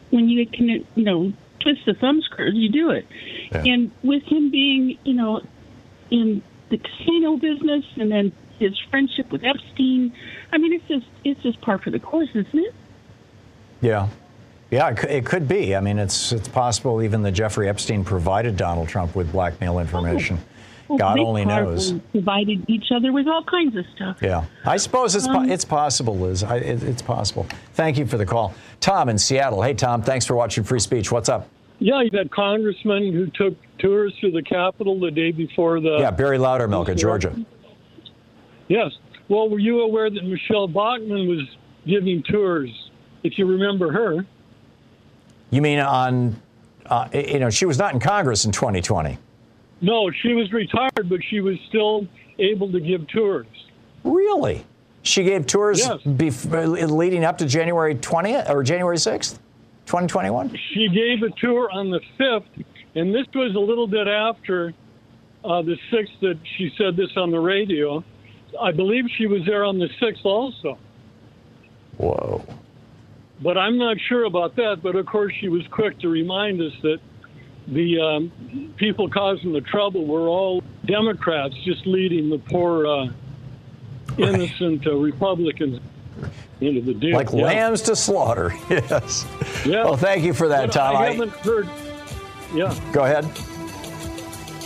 [0.09, 3.05] when you can, you know, twist the thumb screws, you do it.
[3.51, 3.63] Yeah.
[3.73, 5.41] And with him being, you know,
[6.09, 10.13] in the casino business and then his friendship with Epstein,
[10.51, 12.73] I mean, it's just it's just par for the course, isn't it?
[13.81, 14.07] Yeah.
[14.69, 15.75] Yeah, it could, it could be.
[15.75, 20.39] I mean, it's it's possible even that Jeffrey Epstein provided Donald Trump with blackmail information.
[20.87, 21.91] Well, God only knows.
[21.91, 24.17] probably Provided each other with all kinds of stuff.
[24.21, 26.43] Yeah, I suppose it's po- Um, it's possible, Liz.
[26.43, 27.45] I, it, it's possible.
[27.73, 29.61] Thank you for the call, Tom in Seattle.
[29.61, 31.11] Hey, Tom, thanks for watching Free Speech.
[31.11, 31.49] What's up?
[31.79, 35.97] Yeah, you had congressman who took tours through the Capitol the day before the.
[35.99, 37.35] yeah, Barry Loudermilk of Georgia.
[38.67, 38.91] Yes.
[39.29, 41.41] Well, were you aware that Michelle Bachmann was
[41.85, 42.69] giving tours?
[43.23, 44.25] If you remember her.
[45.49, 46.41] You mean on?
[46.85, 49.17] Uh, you know, she was not in Congress in 2020.
[49.81, 52.07] No, she was retired, but she was still
[52.39, 53.45] able to give tours.
[54.03, 54.65] Really?
[55.03, 56.01] She gave tours Yes.
[56.03, 59.39] bef- leading up to January 20th or January 6th,
[59.85, 60.55] 2021.
[60.73, 62.43] She gave a tour on the 5th,
[62.95, 64.73] and this was a little bit after
[65.45, 68.03] uh, the 6th that she said this on the radio.
[68.59, 70.77] I believe she was there on the 6th also.
[71.97, 72.43] Whoa.
[73.41, 74.81] But I'm not sure about that.
[74.81, 76.97] But of course, she was quick to remind us that
[77.67, 83.07] the um, people causing the trouble were all Democrats, just leading the poor, uh,
[84.17, 85.79] innocent uh, Republicans
[86.61, 87.15] into the deal.
[87.15, 87.43] Like Yeah.
[87.43, 88.53] lambs to slaughter.
[88.69, 89.25] Yes.
[89.65, 89.83] Yeah.
[89.83, 90.95] Well, thank you for that, But Tom.
[90.95, 91.67] I I- haven't heard.
[92.53, 92.73] Yeah.
[92.93, 93.25] Go ahead.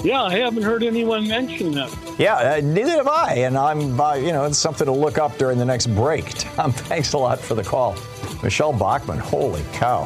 [0.03, 1.95] Yeah, I haven't heard anyone mention that.
[2.17, 5.37] Yeah, uh, neither have I, and I'm, uh, you know, it's something to look up
[5.37, 6.25] during the next break.
[6.29, 7.95] Tom, thanks a lot for the call.
[8.43, 10.05] Michelle Bachmann, holy cow.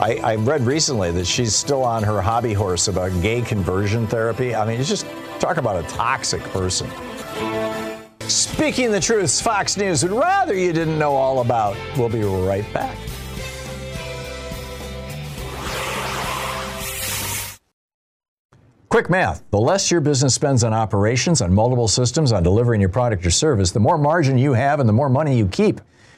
[0.00, 4.54] I, I read recently that she's still on her hobby horse about gay conversion therapy.
[4.54, 5.06] I mean, it's just
[5.38, 6.90] talk about a toxic person.
[8.20, 11.76] Speaking the truth, Fox News would rather you didn't know all about.
[11.96, 12.98] We'll be right back.
[18.88, 19.42] Quick math.
[19.50, 23.30] The less your business spends on operations, on multiple systems, on delivering your product or
[23.30, 25.80] service, the more margin you have and the more money you keep.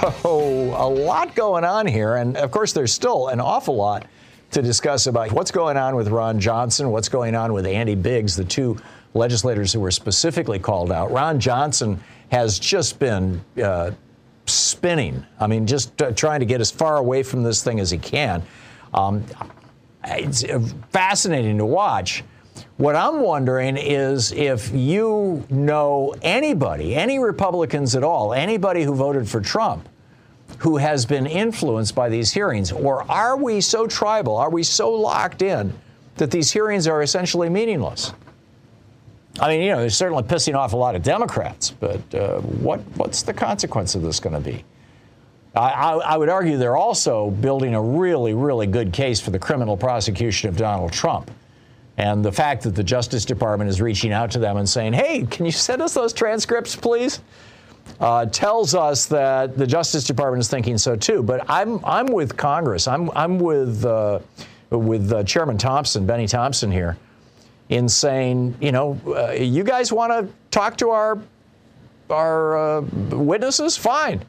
[0.00, 0.40] So,
[0.76, 2.16] a lot going on here.
[2.16, 4.06] And of course, there's still an awful lot
[4.50, 8.36] to discuss about what's going on with Ron Johnson, what's going on with Andy Biggs,
[8.36, 8.78] the two
[9.14, 11.10] legislators who were specifically called out.
[11.10, 13.90] Ron Johnson has just been uh,
[14.46, 15.24] spinning.
[15.40, 17.98] I mean, just uh, trying to get as far away from this thing as he
[17.98, 18.42] can.
[18.94, 19.24] Um,
[20.04, 22.24] it's uh, fascinating to watch.
[22.76, 29.28] What I'm wondering is if you know anybody, any Republicans at all, anybody who voted
[29.28, 29.88] for Trump,
[30.58, 34.36] who has been influenced by these hearings, or are we so tribal?
[34.36, 35.72] Are we so locked in
[36.18, 38.12] that these hearings are essentially meaningless.
[39.40, 42.80] I mean, you know, they're certainly pissing off a lot of Democrats, but uh, what,
[42.96, 44.64] what's the consequence of this going to be?
[45.54, 49.38] I, I, I, would argue they're also building a really, really good case for the
[49.38, 51.30] criminal prosecution of Donald Trump.
[51.98, 55.26] And the fact that the Justice Department is reaching out to them and saying, hey,
[55.26, 57.20] can you send us those transcripts, please?
[58.00, 61.22] Uh, tells us that the Justice Department is thinking so too.
[61.22, 62.88] But I'm, I'm with Congress.
[62.88, 64.20] I'm, I'm with, uh,
[64.70, 66.96] with uh, Chairman Thompson, Benny Thompson here
[67.68, 71.18] in saying, you know, uh, you guys want to talk to our
[72.10, 72.80] our uh,
[73.10, 73.76] witnesses?
[73.76, 74.24] Fine,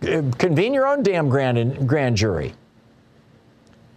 [0.00, 2.54] convene your own damn grand grand jury.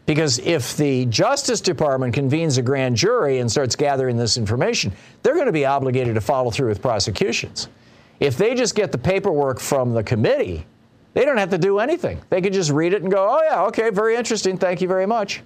[0.05, 4.91] Because if the Justice Department convenes a grand jury and starts gathering this information,
[5.21, 7.69] they're going to be obligated to follow through with prosecutions.
[8.19, 10.65] If they just get the paperwork from the committee,
[11.13, 12.21] they don't have to do anything.
[12.29, 14.57] They could just read it and go, oh, yeah, okay, very interesting.
[14.57, 15.41] Thank you very much.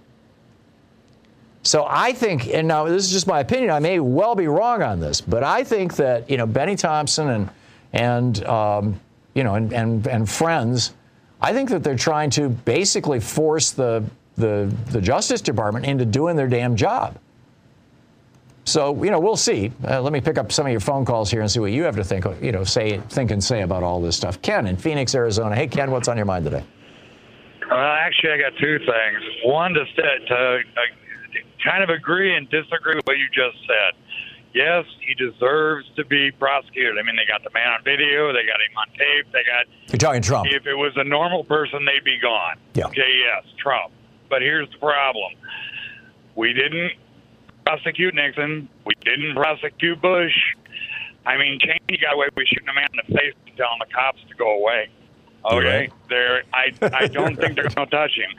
[1.64, 3.72] So I think, and now this is just my opinion.
[3.72, 7.28] I may well be wrong on this, but I think that you know Benny Thompson
[7.28, 7.50] and
[7.92, 9.00] and um,
[9.34, 10.94] you know and, and and friends,
[11.42, 14.06] I think that they're trying to basically force the
[14.38, 17.18] the the Justice Department into doing their damn job.
[18.66, 19.72] So you know we'll see.
[19.84, 21.84] Uh, let me pick up some of your phone calls here and see what you
[21.84, 22.26] have to think.
[22.42, 24.42] You know, say think and say about all this stuff.
[24.42, 25.56] Ken in Phoenix, Arizona.
[25.56, 26.64] Hey Ken, what's on your mind today?
[27.70, 29.24] Well, actually, I got two things.
[29.44, 30.60] One to, say to uh,
[31.64, 34.00] kind of agree and disagree with what you just said.
[34.54, 36.98] Yes, he deserves to be prosecuted.
[36.98, 39.66] I mean, they got the man on video, they got him on tape, they got.
[39.90, 40.48] You're talking Trump.
[40.50, 42.56] If it was a normal person, they'd be gone.
[42.74, 42.88] Yeah.
[42.88, 43.92] Okay, yes, Trump.
[44.30, 45.34] But here's the problem:
[46.36, 46.92] we didn't
[47.66, 48.70] prosecute Nixon.
[48.86, 50.34] We didn't prosecute Bush.
[51.26, 53.94] I mean, Cheney got away with shooting a man in the face and telling the
[53.94, 54.90] cops to go away.
[55.52, 56.44] Okay, they're.
[56.54, 58.32] I I don't think they're going to touch him.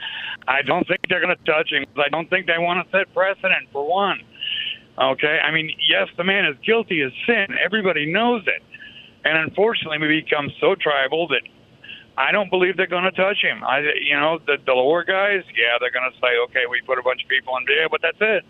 [0.47, 1.85] I don't think they're going to touch him.
[1.97, 4.21] I don't think they want to set precedent for one.
[4.99, 7.47] Okay, I mean, yes, the man is guilty of sin.
[7.65, 8.63] Everybody knows it,
[9.25, 11.43] and unfortunately, we become so tribal that
[12.19, 13.63] I don't believe they're going to touch him.
[13.63, 16.99] I, you know, the, the lower guys, yeah, they're going to say, okay, we put
[16.99, 18.45] a bunch of people in jail, but that's it.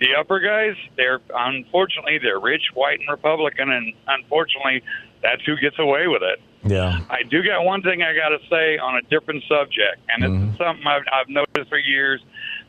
[0.00, 4.82] The upper guys, they're unfortunately they're rich, white, and Republican, and unfortunately,
[5.22, 6.40] that's who gets away with it.
[6.64, 6.98] Yeah.
[7.08, 10.48] I do got one thing I got to say on a different subject, and mm-hmm.
[10.50, 12.20] it's something I've, I've noticed for years.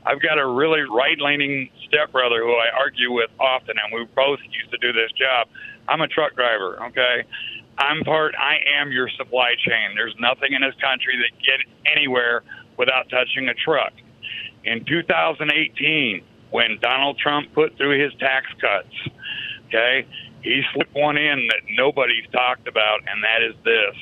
[0.05, 4.71] I've got a really right-leaning stepbrother who I argue with often, and we both used
[4.71, 5.49] to do this job.
[5.89, 6.81] I'm a truck driver.
[6.87, 7.23] Okay,
[7.77, 8.35] I'm part.
[8.35, 9.95] I am your supply chain.
[9.95, 11.59] There's nothing in this country that get
[11.91, 12.43] anywhere
[12.77, 13.93] without touching a truck.
[14.63, 18.93] In 2018, when Donald Trump put through his tax cuts,
[19.67, 20.05] okay,
[20.41, 23.95] he slipped one in that nobody's talked about, and that is this.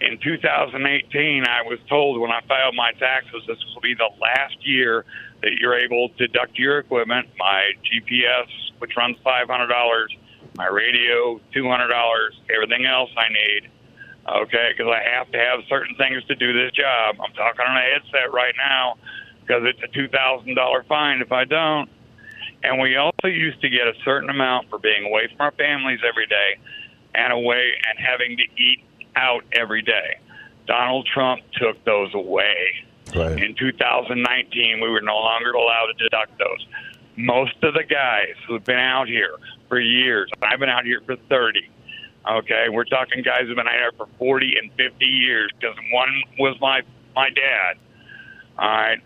[0.00, 4.56] In 2018, I was told when I filed my taxes, this will be the last
[4.60, 5.04] year
[5.42, 8.46] that you're able to deduct your equipment, my GPS,
[8.78, 10.06] which runs $500,
[10.56, 13.70] my radio, $200, everything else I need.
[14.28, 17.16] Okay, because I have to have certain things to do this job.
[17.24, 18.96] I'm talking on a headset right now
[19.40, 21.88] because it's a $2,000 fine if I don't.
[22.64, 26.00] And we also used to get a certain amount for being away from our families
[26.06, 26.58] every day
[27.14, 28.82] and away and having to eat
[29.14, 30.18] out every day.
[30.66, 32.74] Donald Trump took those away.
[33.14, 33.40] Right.
[33.40, 36.66] In 2019, we were no longer allowed to deduct those.
[37.16, 39.36] Most of the guys who've been out here
[39.68, 41.60] for years, I've been out here for 30.
[42.28, 46.08] Okay, we're talking guys who've been out here for 40 and 50 years because one
[46.38, 46.82] was my
[47.14, 47.78] my dad.
[48.58, 48.98] All right,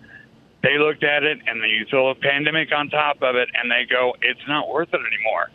[0.63, 3.87] they looked at it and you throw a pandemic on top of it and they
[3.89, 5.51] go, it's not worth it anymore.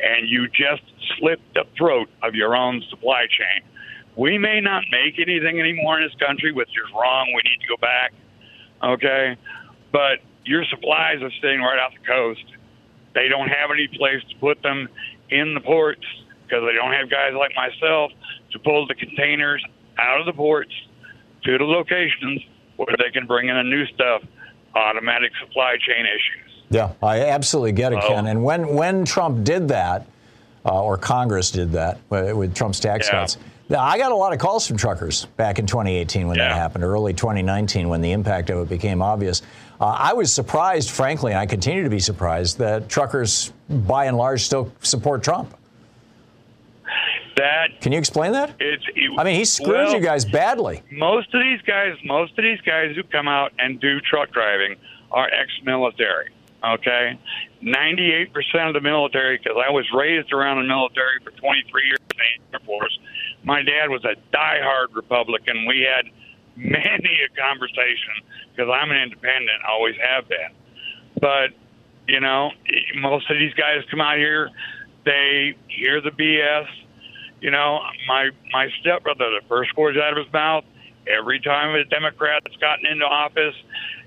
[0.00, 0.82] And you just
[1.18, 3.68] slit the throat of your own supply chain.
[4.16, 7.32] We may not make anything anymore in this country, which is wrong.
[7.34, 8.12] We need to go back.
[8.82, 9.36] Okay.
[9.92, 12.44] But your supplies are staying right off the coast.
[13.14, 14.88] They don't have any place to put them
[15.30, 16.04] in the ports
[16.42, 18.12] because they don't have guys like myself
[18.52, 19.64] to pull the containers
[19.98, 20.72] out of the ports
[21.44, 22.42] to the locations
[22.76, 24.22] where they can bring in the new stuff
[24.74, 26.64] automatic supply chain issues.
[26.70, 28.26] Yeah, I absolutely get it, Ken.
[28.26, 30.06] And when when Trump did that,
[30.64, 33.20] uh, or Congress did that uh, with Trump's tax yeah.
[33.20, 33.38] cuts.
[33.70, 36.48] I got a lot of calls from truckers back in 2018 when yeah.
[36.48, 39.40] that happened, early 2019 when the impact of it became obvious.
[39.84, 44.16] Uh, I was surprised, frankly, and I continue to be surprised that truckers, by and
[44.16, 45.54] large, still support Trump.
[47.36, 48.54] That can you explain that?
[48.58, 48.82] It's.
[48.96, 50.80] It, I mean, he screws well, you guys badly.
[50.90, 54.76] Most of these guys, most of these guys who come out and do truck driving
[55.10, 56.30] are ex-military.
[56.64, 57.18] Okay,
[57.60, 61.98] ninety-eight percent of the military, because I was raised around the military for 23 years
[62.10, 62.98] in the Air Force.
[63.42, 65.66] My dad was a die-hard Republican.
[65.66, 66.10] We had
[66.56, 68.14] many a conversation
[68.50, 70.50] because I'm an independent, always have been.
[71.20, 71.50] But
[72.06, 72.50] You know,
[72.96, 74.50] most of these guys come out here,
[75.04, 76.66] they hear the BS.
[77.40, 80.64] You know, my my stepbrother, the first words out of his mouth,
[81.06, 83.54] every time a Democrat's gotten into office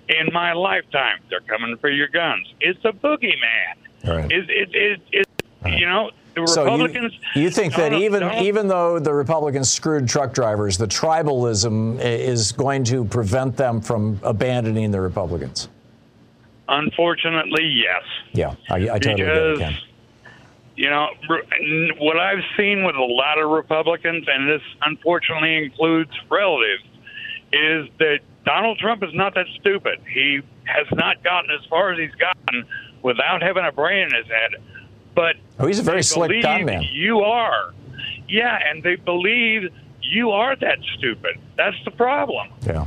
[0.10, 2.54] in my lifetime, they're coming for your guns.
[2.62, 3.76] It's a boogeyman.
[4.06, 4.32] Right.
[4.32, 5.28] It, it, it, it,
[5.66, 6.12] You know,
[6.46, 7.14] the So Republicans.
[7.36, 12.52] you, you think that even even though the Republicans screwed truck drivers, the tribalism is
[12.52, 15.70] going to prevent them from abandoning the Republicans?
[16.70, 18.04] Unfortunately, yes.
[18.34, 19.78] Yeah, I, I totally get it, Because- Ken.
[20.80, 21.08] You know,
[21.98, 26.84] what I've seen with a lot of Republicans, and this unfortunately includes relatives,
[27.52, 29.98] is that Donald Trump is not that stupid.
[30.14, 32.64] He has not gotten as far as he's gotten
[33.02, 34.62] without having a brain in his head.
[35.18, 36.84] But Oh, he's a very slick believe con man.
[36.84, 37.74] You are,
[38.30, 41.39] yeah, and they believe you are that stupid.
[41.55, 42.49] That's the problem.
[42.63, 42.86] Yeah.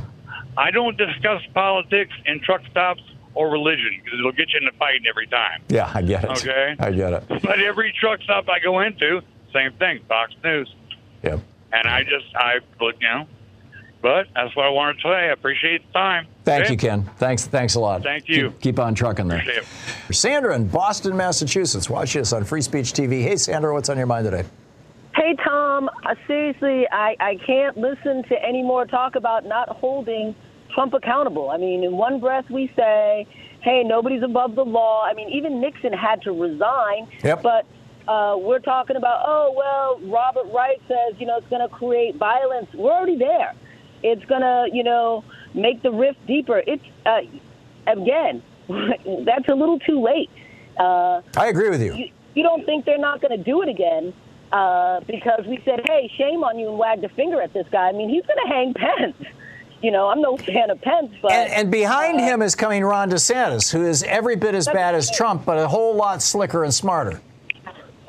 [0.57, 3.01] I don't discuss politics in truck stops
[3.33, 5.61] or religion because it'll get you in a fight every time.
[5.67, 6.29] Yeah, I get it.
[6.29, 6.75] Okay.
[6.79, 7.23] I get it.
[7.27, 9.21] But every truck stop I go into,
[9.51, 10.73] same thing, Fox News.
[11.23, 11.41] Yep.
[11.73, 13.27] And I just, I, look, you know,
[14.01, 15.09] but that's what I wanted to say.
[15.09, 16.27] I appreciate the time.
[16.43, 16.73] Thank Okay?
[16.73, 17.09] you, Ken.
[17.17, 18.03] Thanks, thanks a lot.
[18.03, 18.49] Thank you.
[18.51, 19.39] Keep, keep on trucking there.
[19.39, 19.63] Appreciate
[20.09, 20.13] it.
[20.15, 23.21] Sandra in Boston, Massachusetts, watch us on Free Speech TV.
[23.23, 24.43] Hey, Sandra, what's on your mind today?
[25.15, 30.33] Hey, Tom, uh, seriously, I, I can't listen to any more talk about not holding
[30.73, 31.49] Trump accountable.
[31.49, 33.27] I mean, in one breath, we say,
[33.61, 35.03] hey, nobody's above the law.
[35.03, 37.07] I mean, even Nixon had to resign.
[37.23, 37.43] Yep.
[37.43, 37.65] But
[38.07, 42.15] uh, we're talking about, oh, well, Robert Wright says, you know, it's going to create
[42.15, 42.67] violence.
[42.73, 43.53] We're already there.
[44.03, 45.23] It's going to, you know,
[45.53, 46.63] make the rift deeper.
[46.65, 47.21] It's, uh,
[47.87, 48.41] again,
[49.25, 50.29] that's a little too late.
[50.79, 51.93] Uh, I agree with you.
[51.93, 54.13] you, you don't think they're not going to do it again
[54.51, 57.89] uh, because we said, hey, shame on you and wagged a finger at this guy.
[57.89, 59.15] I mean, he's going to hang Pence.
[59.83, 61.31] You know, I'm no fan of Pence, but.
[61.31, 65.09] And, and behind him is coming Ron DeSantis, who is every bit as bad as
[65.09, 67.19] Trump, but a whole lot slicker and smarter.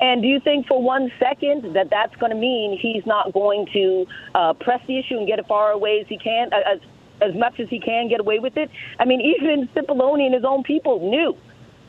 [0.03, 3.65] And do you think for one second that that's going to mean he's not going
[3.71, 6.79] to uh, press the issue and get as far away as he can, uh, as,
[7.21, 8.69] as much as he can get away with it?
[8.99, 11.37] I mean, even Cipollone and his own people knew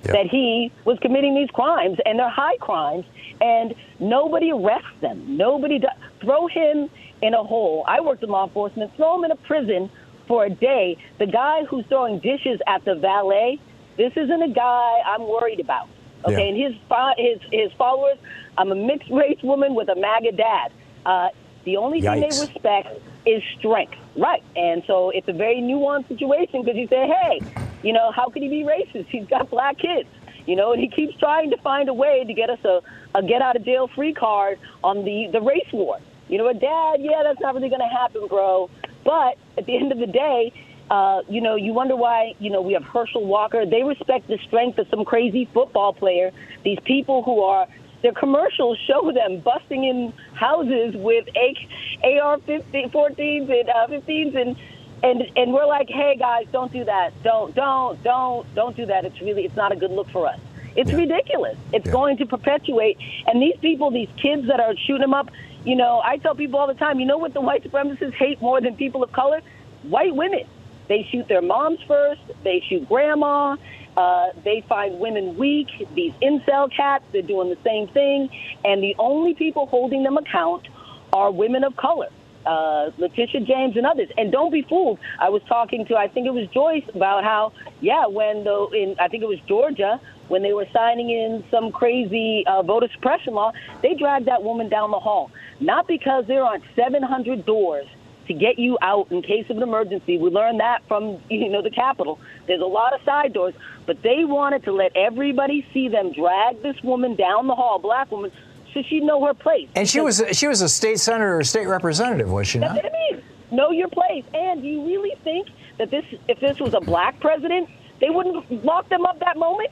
[0.04, 3.04] that he was committing these crimes, and they're high crimes,
[3.40, 5.36] and nobody arrests them.
[5.36, 5.90] Nobody does.
[6.20, 6.88] Throw him
[7.20, 7.84] in a hole.
[7.88, 8.94] I worked in law enforcement.
[8.94, 9.90] Throw him in a prison
[10.28, 10.98] for a day.
[11.18, 13.58] The guy who's throwing dishes at the valet,
[13.96, 15.88] this isn't a guy I'm worried about.
[16.24, 16.48] Okay, Yeah.
[16.48, 16.74] and his
[17.18, 18.18] his his followers.
[18.56, 20.72] I'm a mixed race woman with a MAGA dad.
[21.04, 21.28] Uh,
[21.64, 22.88] the only thing they respect
[23.26, 24.42] is strength, right?
[24.56, 27.42] And so it's a very nuanced situation because you say, hey,
[27.82, 29.06] you know, how could he be racist?
[29.08, 30.08] He's got black kids,
[30.46, 32.80] you know, and he keeps trying to find a way to get us a,
[33.14, 35.98] a get out of jail free card on the the race war.
[36.28, 38.70] You know, a dad, yeah, that's not really going to happen, bro.
[39.04, 40.52] But at the end of the day,
[40.90, 43.64] uh, you know, you wonder why, you know, we have Herschel Walker.
[43.64, 46.30] They respect the strength of some crazy football player.
[46.62, 47.66] These people who are,
[48.02, 54.56] their commercials show them busting in houses with AR 14s and uh, 15s and,
[55.02, 57.10] and, and we're like, hey guys, don't do that.
[57.22, 59.04] Don't, don't, don't, don't do that.
[59.04, 60.38] It's really, it's not a good look for us.
[60.76, 61.56] It's ridiculous.
[61.72, 62.98] It's going to perpetuate.
[63.26, 65.30] And these people, these kids that are shooting them up,
[65.64, 68.40] you know, I tell people all the time, you know what the white supremacists hate
[68.42, 69.40] more than people of color?
[69.82, 70.46] White women.
[70.88, 72.20] They shoot their moms first.
[72.42, 73.56] They shoot grandma.
[73.96, 75.68] Uh, they find women weak.
[75.94, 78.28] These incel cats, they're doing the same thing.
[78.64, 80.66] And the only people holding them account
[81.12, 82.08] are women of color.
[82.44, 84.98] Uh, Letitia James and others, and don't be fooled.
[85.18, 88.96] I was talking to, I think it was Joyce, about how, yeah, when the in,
[89.00, 93.32] I think it was Georgia, when they were signing in some crazy uh, voter suppression
[93.32, 95.30] law, they dragged that woman down the hall,
[95.60, 97.86] not because there aren't 700 doors
[98.26, 100.18] to get you out in case of an emergency.
[100.18, 102.18] We learned that from you know the Capitol.
[102.46, 103.54] There's a lot of side doors,
[103.86, 108.10] but they wanted to let everybody see them drag this woman down the hall, black
[108.10, 108.32] woman,
[108.72, 109.68] so she'd know her place.
[109.74, 112.84] And she was she was a state senator or state representative, was she That's not?
[112.84, 113.22] what I mean.
[113.50, 114.24] Know your place.
[114.34, 115.48] And do you really think
[115.78, 117.68] that this, if this was a black president,
[118.00, 119.70] they wouldn't lock them up that moment?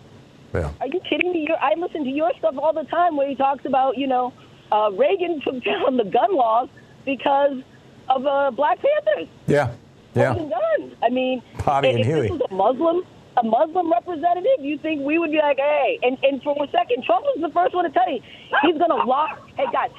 [0.55, 0.70] Yeah.
[0.80, 1.46] Are you kidding me?
[1.48, 4.32] You're, I listen to your stuff all the time where he talks about, you know,
[4.70, 6.68] uh, Reagan took down the gun laws
[7.05, 7.62] because
[8.09, 9.72] of uh, Black Panthers Yeah.
[10.14, 10.34] Yeah.
[10.34, 10.94] guns.
[11.03, 12.30] I mean, Bobby if and this Huey.
[12.30, 13.03] was a Muslim,
[13.38, 17.05] a Muslim representative, you think we would be like, hey, and, and for a second,
[17.05, 18.20] Trump was the first one to tell you
[18.62, 19.90] he's going to lock, hey guys,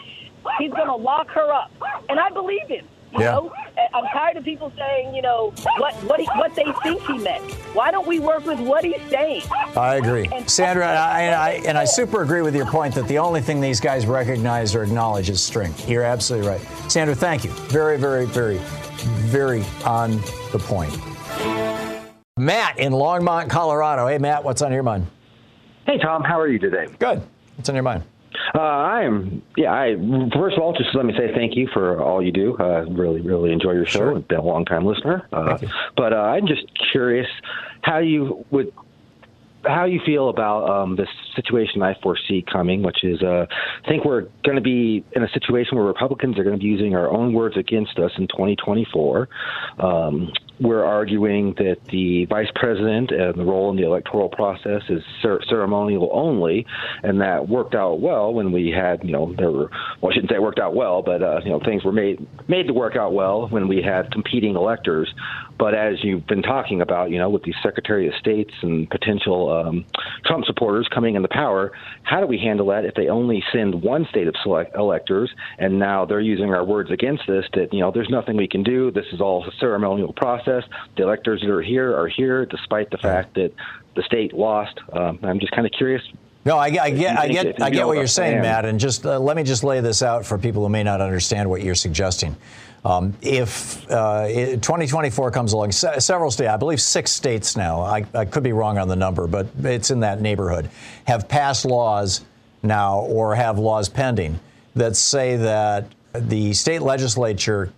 [0.59, 1.71] he's going to lock her up,
[2.09, 2.87] and I believe him.
[3.13, 3.31] You Yeah.
[3.31, 3.51] know,
[3.93, 7.43] I'm tired of people saying, you know, what what he, what they think he meant.
[7.75, 9.43] Why don't we work with what he's saying?
[9.77, 13.07] I agree, Sandra, and I, and I and I super agree with your point that
[13.07, 15.87] the only thing these guys recognize or acknowledge is strength.
[15.87, 17.13] You're absolutely right, Sandra.
[17.15, 17.51] Thank you.
[17.51, 18.57] Very, very, very,
[19.29, 20.17] very on
[20.51, 20.97] the point.
[22.37, 24.07] Matt in Longmont, Colorado.
[24.07, 25.05] Hey, Matt, what's on your mind?
[25.85, 26.23] Hey, Tom.
[26.23, 26.87] How are you today?
[26.97, 27.21] Good.
[27.57, 28.03] What's on your mind?
[28.55, 29.41] Uh, I am.
[29.57, 29.71] Yeah.
[29.71, 29.95] I
[30.33, 32.55] first of all, just let me say thank you for all you do.
[32.57, 33.99] Uh, really, really enjoy your show.
[33.99, 34.17] Sure.
[34.17, 35.27] I've been a long time listener.
[35.31, 35.57] Uh,
[35.95, 37.27] but uh, I'm just curious
[37.81, 38.71] how you would
[39.65, 43.45] how you feel about um, this situation I foresee coming, which is uh,
[43.83, 46.67] I think we're going to be in a situation where Republicans are going to be
[46.67, 49.29] using our own words against us in 2024.
[49.79, 55.01] Um, we're arguing that the vice president and the role in the electoral process is
[55.21, 56.65] cer- ceremonial only,
[57.01, 59.69] and that worked out well when we had, you know, there were,
[60.01, 62.25] well, I shouldn't say it worked out well, but uh, you know, things were made
[62.47, 65.13] made to work out well when we had competing electors.
[65.57, 69.51] But as you've been talking about, you know, with the Secretary of States and potential
[69.51, 69.85] um,
[70.25, 71.71] Trump supporters coming into power,
[72.03, 75.79] how do we handle that if they only send one state of select electors, and
[75.79, 77.45] now they're using our words against this?
[77.53, 78.91] That you know, there's nothing we can do.
[78.91, 80.63] This is all a ceremonial process.
[80.97, 83.53] The electors that are here are here, despite the fact that
[83.95, 84.79] the state lost.
[84.91, 86.01] Um, I'm just kind of curious.
[86.45, 89.17] No, I, I get, I get, I get what you're saying, Matt, and just uh,
[89.17, 92.35] let me just lay this out for people who may not understand what you're suggesting.
[92.85, 98.05] Um, if uh, 2024 comes along, se- several states, I believe six states now, I,
[98.13, 100.69] I could be wrong on the number, but it's in that neighborhood,
[101.05, 102.21] have passed laws
[102.61, 104.37] now or have laws pending
[104.75, 107.71] that say that the state legislature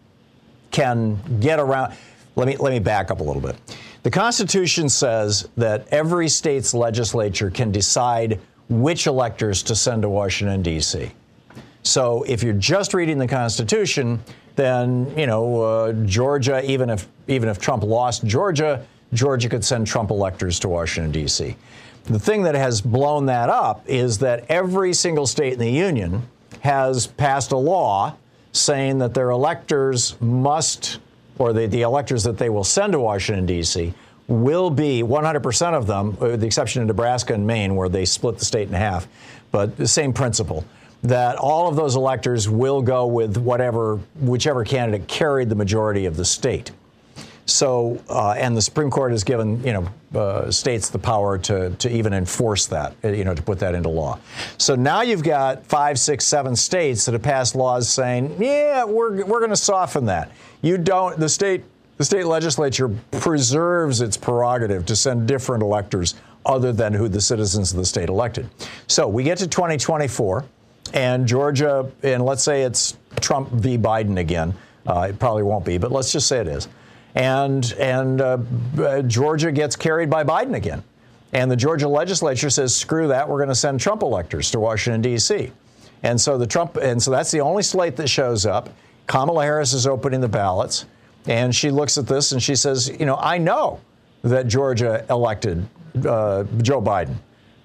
[0.71, 1.95] can get around.
[2.35, 3.55] Let me let me back up a little bit.
[4.03, 8.39] The Constitution says that every state's legislature can decide
[8.69, 11.11] which electors to send to Washington D.C.
[11.83, 14.19] So if you're just reading the Constitution,
[14.55, 19.87] then you know uh, Georgia, even if even if Trump lost Georgia, Georgia could send
[19.87, 21.55] Trump electors to Washington D.C.
[22.05, 26.21] The thing that has blown that up is that every single state in the union
[26.61, 28.15] has passed a law
[28.51, 30.99] saying that their electors must,
[31.37, 33.93] or the, the electors that they will send to Washington, D.C.,
[34.27, 38.37] will be 100% of them, with the exception of Nebraska and Maine, where they split
[38.37, 39.07] the state in half,
[39.51, 40.65] but the same principle.
[41.05, 46.17] That all of those electors will go with whatever, whichever candidate carried the majority of
[46.17, 46.71] the state.
[47.47, 51.69] So, uh, and the Supreme Court has given you know uh, states the power to
[51.69, 54.17] to even enforce that, uh, you know, to put that into law.
[54.57, 59.23] So now you've got five, six, seven states that have passed laws saying, yeah, we're
[59.25, 60.31] we're going to soften that.
[60.63, 61.19] You don't.
[61.19, 61.63] The state
[61.97, 67.71] the state legislature preserves its prerogative to send different electors other than who the citizens
[67.71, 68.49] of the state elected.
[68.87, 70.45] So we get to 2024,
[70.93, 73.77] and Georgia, and let's say it's Trump v.
[73.77, 74.53] Biden again.
[74.87, 76.67] Uh, it probably won't be, but let's just say it is
[77.15, 78.37] and and uh,
[78.77, 80.83] uh, Georgia gets carried by Biden again.
[81.33, 83.27] And the Georgia legislature says, "Screw that!
[83.27, 85.51] We're going to send Trump electors to Washington D.C."
[86.03, 88.69] And so the Trump, and so that's the only slate that shows up.
[89.07, 90.85] Kamala Harris is opening the ballots,
[91.25, 93.79] and she looks at this and she says, "You know, I know
[94.23, 95.65] that Georgia elected
[96.07, 97.15] uh, Joe Biden,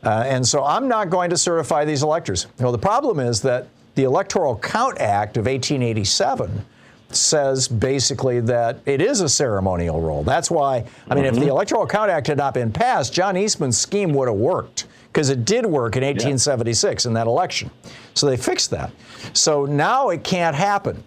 [0.05, 3.69] uh, and so I'm not going to certify these electors." Well, the problem is that
[3.95, 6.65] the Electoral Count Act of 1887
[7.13, 10.23] says basically that it is a ceremonial role.
[10.23, 13.77] That's why, I mean, if the Electoral Count Act had not been passed, John Eastman's
[13.77, 17.69] scheme would have worked because it did work in 1876 in that election.
[18.15, 18.93] So they fixed that.
[19.33, 21.03] So now it can't happen.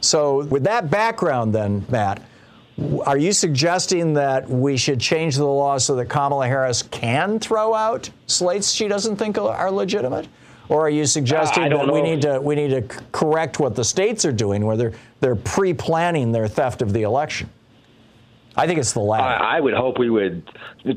[0.00, 2.22] So, with that background, then, Matt,
[3.04, 7.74] are you suggesting that we should change the law so that Kamala Harris can throw
[7.74, 10.28] out slates she doesn't think are legitimate?
[10.68, 13.84] Or are you suggesting Uh, that we need to we need to correct what the
[13.84, 17.48] states are doing, where they're they're pre-planning their theft of the election?
[18.58, 19.44] I think it's the latter.
[19.44, 20.42] I, I would hope we would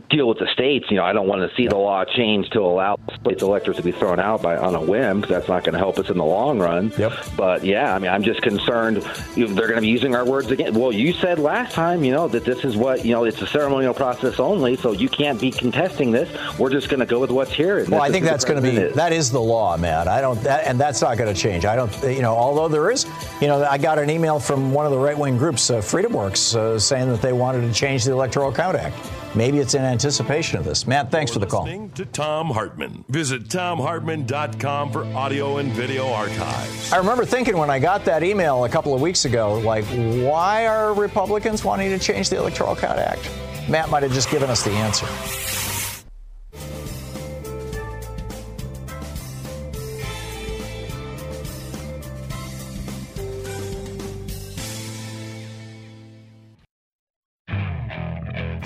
[0.09, 0.87] deal with the states.
[0.89, 3.83] You know, I don't want to see the law change to allow states electors to
[3.83, 6.17] be thrown out by on a whim because that's not going to help us in
[6.17, 6.91] the long run.
[6.97, 7.13] Yep.
[7.37, 8.97] But yeah, I mean, I'm just concerned
[9.35, 10.73] they're going to be using our words again.
[10.73, 13.47] Well, you said last time, you know, that this is what you know, it's a
[13.47, 16.29] ceremonial process only, so you can't be contesting this.
[16.57, 17.79] We're just going to go with what's here.
[17.79, 18.95] and Well, I think that's going to be is.
[18.95, 20.07] that is the law, man.
[20.07, 21.65] I don't, that, and that's not going to change.
[21.65, 23.05] I don't, you know, although there is,
[23.39, 26.13] you know, I got an email from one of the right wing groups, uh, Freedom
[26.13, 28.95] Works, uh, saying that they wanted to change the Electoral Count Act.
[29.35, 30.87] Maybe it's in anticipation of this.
[30.87, 31.65] Matt, thanks for the call.
[31.65, 33.03] To Thom Hartmann.
[33.09, 36.93] Visit thomhartmann.com for audio and video archives.
[36.93, 40.65] I remember thinking when I got that email a couple of weeks ago, like, why
[40.67, 43.29] are Republicans wanting to change the Electoral Count Act?
[43.69, 45.07] Matt might have just given us the answer.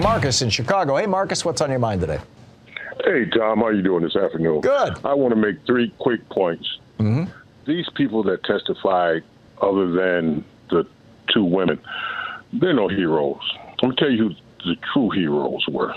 [0.00, 0.96] Marcus in Chicago.
[0.96, 2.18] Hey, Marcus, what's on your mind today?
[3.04, 4.60] Hey, Tom, how are you doing this afternoon?
[4.60, 4.98] Good.
[5.04, 6.78] I want to make three quick points.
[6.98, 7.30] Mm-hmm.
[7.66, 9.22] These people that testified,
[9.60, 10.86] other than the
[11.32, 11.78] two women,
[12.52, 13.40] they're no heroes.
[13.82, 14.34] I'm going to tell you who
[14.70, 15.94] the true heroes were,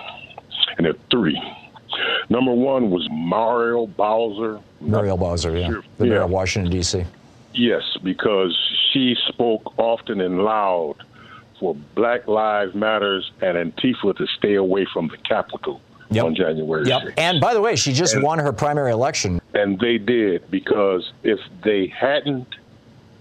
[0.77, 1.41] and there are three.
[2.29, 4.59] Number one was Mario Bowser.
[4.81, 5.81] Muriel Bowser, yeah.
[5.97, 7.05] The mayor of Washington, D.C.
[7.53, 8.57] Yes, because
[8.91, 10.95] she spoke often and loud
[11.63, 15.79] for Black Lives Matters and Antifa to stay away from the Capitol
[16.11, 17.01] on January Yep.
[17.03, 17.13] 6th.
[17.17, 19.39] And by the way, she just And- won her primary election.
[19.53, 22.47] And they did because if they hadn't,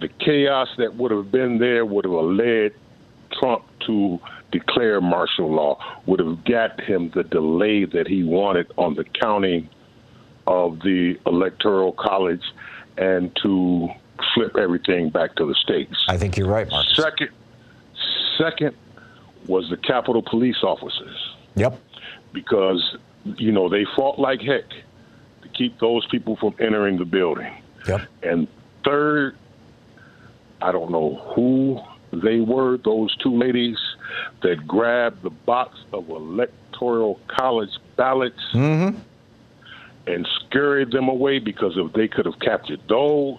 [0.01, 2.73] the chaos that would have been there would have led
[3.39, 4.19] Trump to
[4.51, 9.69] declare martial law, would have got him the delay that he wanted on the counting
[10.49, 12.43] of the electoral college
[12.99, 13.89] and to
[14.35, 15.95] flip everything back to the states.
[16.09, 16.95] I think you're right, Marcus.
[16.97, 17.31] Second,
[18.39, 18.75] second
[19.47, 21.17] was the Capitol police officers
[21.57, 21.79] Yep.
[22.33, 24.69] because you know they fought like heck
[25.43, 27.53] to keep those people from entering the building.
[27.89, 28.01] Yep.
[28.23, 28.49] And
[28.85, 29.37] third,
[30.61, 31.81] I don't know who
[32.13, 33.79] they were, those two ladies
[34.43, 38.99] that grabbed the box of electoral college ballots Mm-hmm.
[40.07, 43.39] and scurried them away because if they could have captured those,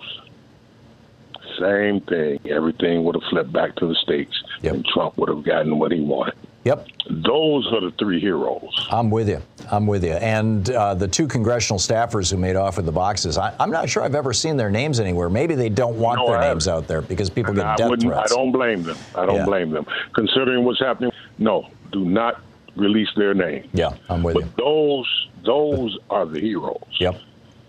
[1.60, 2.40] same thing.
[2.50, 4.34] Everything would have flipped back to the states,
[4.64, 6.36] and Trump would have gotten what he wanted.
[6.66, 6.88] Yep.
[7.10, 8.88] Those are the three heroes.
[8.90, 9.42] I'm with you.
[9.70, 10.14] I'm with you.
[10.14, 13.90] And uh, the two congressional staffers who made off with the boxes, I, I'm not
[13.90, 15.30] sure I've ever seen their names anywhere.
[15.30, 18.10] Maybe they don't want No, their names out there because people get I death wouldn't.
[18.10, 18.32] threats.
[18.32, 18.98] I don't blame them.
[19.14, 19.46] I don't Yeah.
[19.46, 19.86] blame them.
[20.14, 22.40] Considering what's happening, no, do not
[22.78, 23.70] release their name.
[23.74, 24.50] Yeah, I'm with but you.
[24.58, 26.80] those those are the heroes.
[26.98, 27.20] Yep.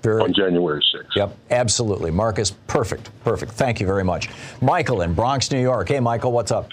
[0.05, 1.17] Very, on January 6th.
[1.17, 2.11] Yep, absolutely.
[2.11, 3.53] Marcus, perfect, perfect.
[3.53, 4.29] Thank you very much.
[4.61, 5.89] Michael in Bronx, New York.
[5.89, 6.73] Hey, Michael, what's up?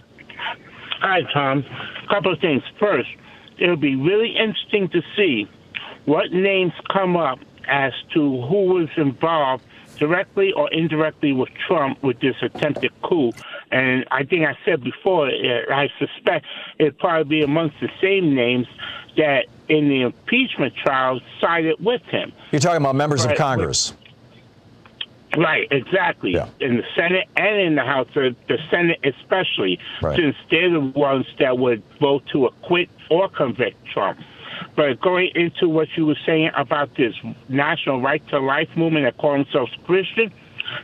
[0.99, 1.63] Hi, Tom.
[2.03, 2.61] A couple of things.
[2.77, 3.07] First,
[3.57, 5.47] it'll be really interesting to see
[6.03, 9.63] what names come up as to who was involved
[9.97, 13.31] directly or indirectly with Trump with this attempted coup.
[13.71, 16.45] And I think I said before, uh, I suspect
[16.79, 18.67] it'd probably be amongst the same names
[19.15, 22.33] that in the impeachment trial sided with him.
[22.51, 23.93] You're talking about members of Right, Congress.
[25.37, 26.35] Right, exactly.
[26.59, 30.17] In the Senate and in the House, the, the Senate especially, Right.
[30.17, 34.19] since they're the ones that would vote to acquit or convict Trump.
[34.75, 37.15] But going into what you were saying about this
[37.47, 40.33] national right to life movement that call themselves Christian,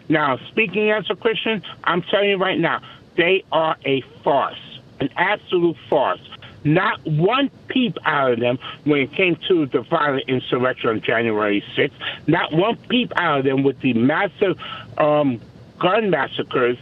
[0.07, 2.81] now speaking as a Christian, I'm telling you right now,
[3.17, 6.21] they are a farce, an absolute farce.
[6.67, 11.63] Not one peep out of them when it came to the violent insurrection on January
[11.77, 11.93] 6th.
[12.27, 14.59] Not one peep out of them with the massive
[14.97, 15.39] um,
[15.79, 16.77] gun massacres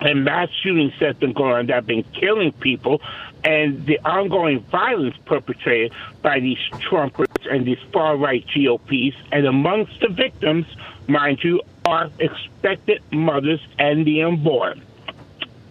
[0.00, 3.00] and mass shootings that's been going on that have been killing people
[3.44, 9.16] and the ongoing violence perpetrated by these Trumpers and these far right GOPs.
[9.32, 10.66] And amongst the victims,
[11.08, 14.82] mind you, are expected mothers and the unborn.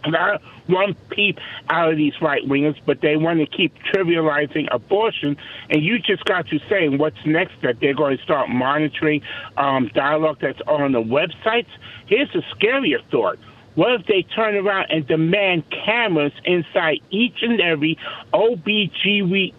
[0.05, 1.37] Not one peep
[1.69, 5.37] out of these right wingers, but they want to keep trivializing abortion.
[5.69, 9.21] And you just got to saying what's next that they're going to start monitoring
[9.57, 11.67] um, dialogue that's on the websites.
[12.07, 13.37] Here's a scarier thought.
[13.75, 17.97] What if they turn around and demand cameras inside each and every
[18.33, 19.57] OBGYN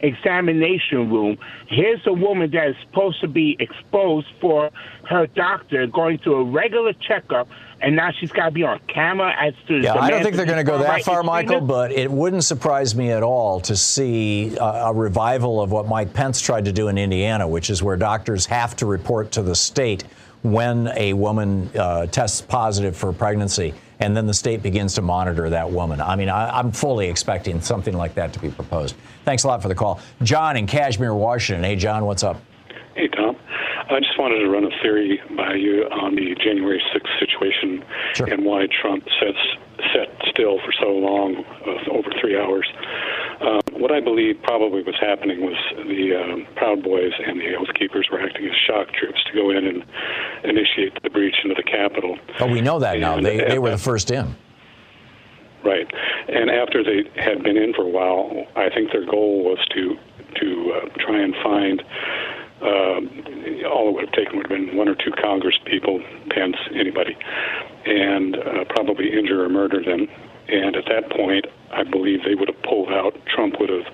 [0.00, 1.38] examination room?
[1.68, 4.70] Here's a woman that is supposed to be exposed for
[5.08, 7.48] her doctor going to a regular checkup,
[7.80, 10.44] and now she's got to be on camera as to Yeah, I don't think they're
[10.44, 14.56] going to go that far, Michael, but it wouldn't surprise me at all to see
[14.56, 17.96] a, a revival of what Mike Pence tried to do in Indiana, which is where
[17.96, 20.02] doctors have to report to the state
[20.44, 25.48] when a woman uh, tests positive for pregnancy, and then the state begins to monitor
[25.48, 26.02] that woman.
[26.02, 28.94] I mean, I, I'm fully expecting something like that to be proposed.
[29.24, 30.00] Thanks a lot for the call.
[30.22, 31.64] John in Cashmere, Washington.
[31.64, 32.42] Hey, John, what's up?
[32.94, 33.36] Hey, Tom.
[33.90, 37.82] I just wanted to run a theory by you on the January 6th situation
[38.30, 39.38] and why Trump sits,
[39.94, 42.66] sat still for so long, uh, over three hours.
[43.40, 47.74] Uh, what I believe probably was happening was the um, Proud Boys and the Oath
[47.74, 49.84] Keepers were acting as shock troops to go in and
[50.44, 52.18] initiate the breach into the Capitol.
[52.40, 53.20] Oh, we know that now.
[53.20, 54.36] They, they were the first in.
[55.64, 55.90] Right,
[56.28, 59.98] and after they had been in for a while, I think their goal was to
[60.40, 61.82] to uh, try and find.
[62.60, 63.24] Um,
[63.70, 67.16] all it would have taken would have been one or two Congress people, Pence, anybody,
[67.84, 70.08] and uh, probably injure or murder them
[70.48, 73.14] And at that point, I believe they would have pulled out.
[73.26, 73.86] Trump would have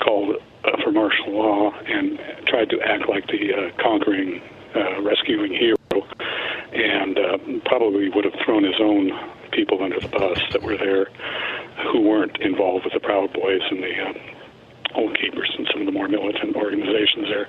[0.00, 4.40] called uh, for martial law and tried to act like the uh, conquering,
[4.74, 5.76] uh, rescuing hero,
[6.72, 9.10] and uh, probably would have thrown his own
[9.52, 11.06] people under the bus that were there
[11.92, 14.12] who weren't involved with the Proud Boys and the uh,
[14.98, 17.48] Oath Keepers and some of the more militant organizations there.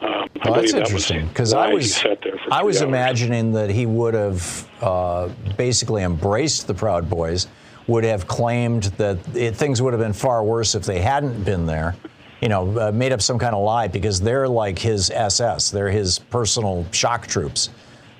[0.00, 2.76] Um, Well, that's believe that was interesting because I was sat there for I was
[2.76, 2.88] hours.
[2.88, 7.48] imagining that he would have uh, basically embraced the Proud Boys,
[7.88, 11.66] would have claimed that it, things would have been far worse if they hadn't been
[11.66, 11.96] there.
[12.40, 15.90] You know, uh, made up some kind of lie because they're like his SS, they're
[15.90, 17.70] his personal shock troops.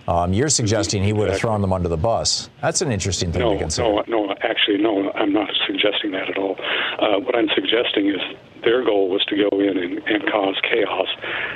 [0.08, 2.48] Um, you're suggesting he would have thrown them under the bus.
[2.62, 3.88] That's an interesting thing to consider.
[3.88, 4.34] no, no.
[4.40, 5.12] Actually, no.
[5.12, 6.56] I'm not suggesting that at all.
[6.98, 8.20] Uh, what I'm suggesting is
[8.64, 11.08] their goal was to go in and, and cause chaos,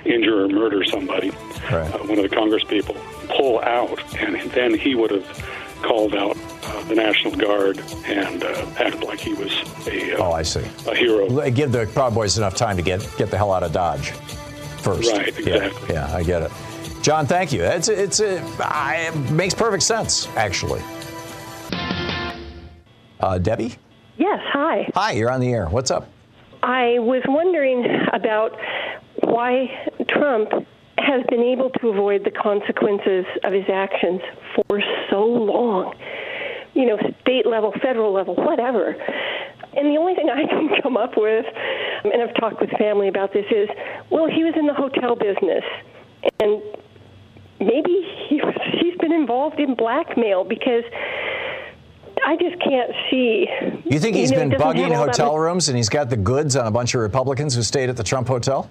[0.04, 1.30] injure or murder somebody,
[1.70, 2.94] uh, one of the Congress people,
[3.28, 5.26] pull out, and then he would have
[5.82, 9.52] called out uh, the National Guard and uh, act like he was
[9.86, 10.64] a, uh, oh, I see.
[10.86, 11.50] a hero.
[11.50, 14.10] Give the Proud Boys enough time to get get the hell out of Dodge
[14.80, 15.10] first.
[15.12, 15.94] Right, Yeah, exactly.
[15.94, 16.50] Yeah, I get it.
[17.02, 17.62] John, thank you.
[17.64, 20.80] It's it's a, I, it makes perfect sense actually.
[23.20, 23.74] Uh, Debbie,
[24.18, 24.90] Yes, hi.
[24.94, 25.66] hi, you're on the air.
[25.66, 26.08] What's up?
[26.62, 28.58] I was wondering about
[29.22, 29.68] why
[30.08, 30.48] Trump
[31.02, 34.20] has been able to avoid the consequences of his actions
[34.54, 34.80] for
[35.10, 35.94] so long.
[36.74, 38.96] You know, state level, federal level, whatever.
[39.74, 41.46] And the only thing I can come up with,
[42.04, 43.68] and I've talked with family about this, is
[44.10, 45.64] well, he was in the hotel business.
[46.40, 46.62] And
[47.60, 50.84] maybe he was, he's been involved in blackmail because
[52.24, 53.48] I just can't see.
[53.84, 56.16] You think he's know, been bugging have all that hotel rooms and he's got the
[56.16, 58.70] goods on a bunch of Republicans who stayed at the Trump hotel?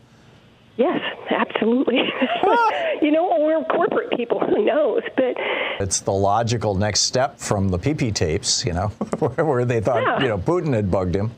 [0.77, 0.99] Yes,
[1.29, 1.97] absolutely.
[3.01, 5.01] you know, or we're corporate people, who knows?
[5.15, 5.35] But
[5.79, 8.87] It's the logical next step from the PP tapes, you know,
[9.19, 10.21] where where they thought, Yeah.
[10.21, 11.31] you know, Putin had bugged him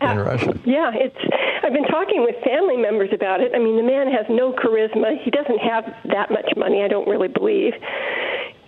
[0.00, 0.58] in Russia.
[0.64, 1.16] yeah, it's.
[1.62, 3.52] I've been talking with family members about it.
[3.54, 5.22] I mean, the man has no charisma.
[5.22, 6.82] He doesn't have that much money.
[6.82, 7.74] I don't really believe.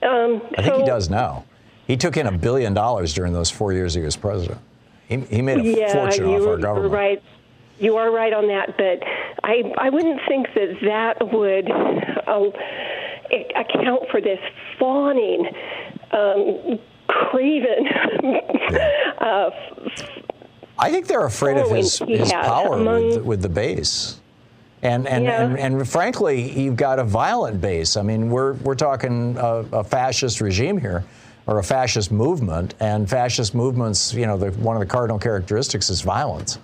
[0.03, 1.45] Um, I think so, he does now.
[1.87, 4.61] He took in a billion dollars during those four years he was president.
[5.09, 6.91] He, he made a yeah, fortune off our government.
[6.93, 7.23] You're right.
[7.81, 9.03] You are right on that, but
[9.43, 12.51] I I wouldn't think that that would uh,
[13.57, 14.39] account for this
[14.79, 15.47] fawning,
[16.13, 16.79] um,
[17.09, 17.89] craven.
[19.19, 19.51] uh,
[20.79, 24.21] I think they're afraid of his, his power among- with, with the base.
[24.83, 25.43] And and, Yeah.
[25.43, 27.97] and and frankly, you've got a violent base.
[27.99, 31.05] I mean, we're we're talking a, a fascist regime here,
[31.47, 34.15] or a fascist movement, and fascist movements.
[34.15, 36.59] You know, the, one of the cardinal characteristics is violence,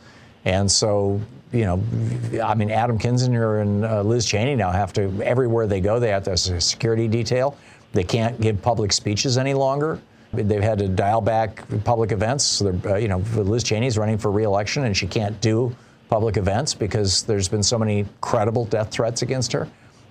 [0.47, 1.21] and so
[1.53, 1.83] you know,
[2.43, 6.09] I mean, Adam Kinzinger and uh, Liz Cheney now have to everywhere they go, they
[6.09, 7.57] have to have a security detail.
[7.93, 10.01] They can't give public speeches any longer.
[10.33, 12.45] They've had to dial back public events.
[12.45, 15.75] So uh, you know, Liz Cheney's running for reelection, and she can't do
[16.09, 19.69] public events because there's been so many credible death threats against her.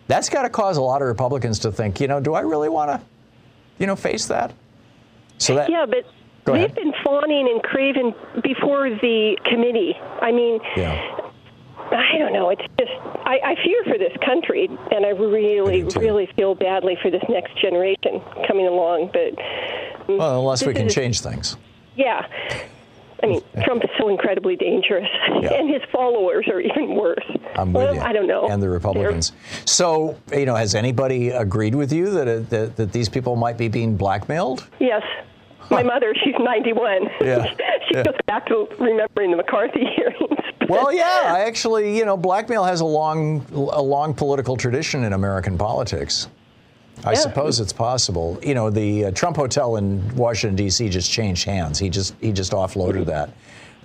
[0.08, 2.70] That's got to cause a lot of Republicans to think, you know, do I really
[2.70, 3.02] want to,
[3.80, 4.54] you know, face that?
[5.38, 6.06] So that yeah, but
[6.54, 9.96] they've been fawning and craven before the committee.
[10.22, 11.22] I mean, yeah.
[11.92, 12.50] I don't know.
[12.50, 12.92] It's just
[13.26, 17.60] I, I fear for this country, and I really, really feel badly for this next
[17.62, 19.12] generation coming along.
[19.14, 19.36] But
[20.08, 21.58] mm, Well, unless we can is- change things.
[21.96, 22.26] Yeah.
[23.24, 25.08] I mean, Trump is so incredibly dangerous,
[25.42, 25.54] Yeah.
[25.54, 27.24] and his followers are even worse.
[27.56, 28.02] I'm with well, you.
[28.02, 28.48] I don't know.
[28.50, 29.32] And the Republicans.
[29.64, 33.58] So, you know, has anybody agreed with you that, it, that that these people might
[33.58, 34.68] be being blackmailed?
[34.80, 35.02] Yes.
[35.70, 37.10] My mother, she's 91.
[37.22, 37.46] Yeah.
[37.88, 40.20] she goes back to remembering the McCarthy hearings.
[40.70, 45.14] Well, yeah, I actually, you know, blackmail has a long, a long political tradition in
[45.14, 46.28] American politics.
[47.04, 47.16] I Yeah.
[47.20, 48.40] suppose it's possible.
[48.42, 50.90] You know, the uh, Trump Hotel in Washington D.C.
[50.90, 51.78] just changed hands.
[51.78, 53.30] He just he just offloaded that,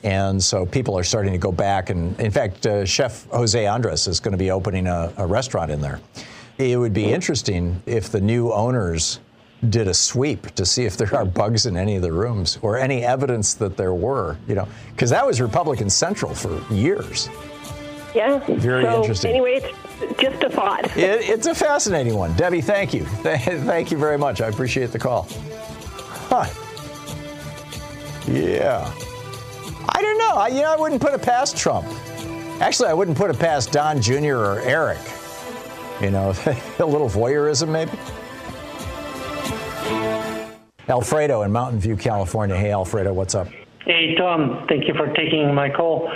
[0.04, 1.90] and so people are starting to go back.
[1.90, 5.70] And in fact, uh, Chef Jose Andres is going to be opening a, a restaurant
[5.72, 6.00] in there.
[6.56, 9.18] It would be interesting if the new owners
[9.68, 12.78] did a sweep to see if there are bugs in any of the rooms or
[12.78, 14.36] any evidence that there were.
[14.48, 17.28] You know, because that was Republican Central for years.
[18.14, 18.38] Yeah.
[18.48, 19.30] Very so, interesting.
[19.30, 19.60] Anyway,
[20.00, 20.84] it's just a thought.
[20.96, 22.34] It, it's a fascinating one.
[22.36, 23.04] Debbie, thank you.
[23.22, 24.40] Thank you very much.
[24.40, 25.28] I appreciate the call.
[26.28, 26.46] Huh.
[28.26, 28.92] Yeah.
[29.88, 30.34] I don't know.
[30.34, 31.86] I, you know, I wouldn't put it past Trump.
[32.60, 34.36] Actually, I wouldn't put it past Don Jr.
[34.36, 34.98] or Eric.
[36.00, 36.30] You know,
[36.78, 37.92] a little voyeurism, maybe.
[40.88, 42.56] Alfredo in Mountain View, California.
[42.56, 43.48] Hey, Alfredo, what's up?
[43.84, 44.66] Hey, Tom.
[44.68, 46.10] Thank you for taking my call.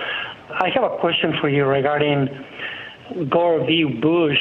[0.51, 2.29] I have a question for you regarding
[3.31, 3.85] Gore v.
[4.01, 4.39] Bush.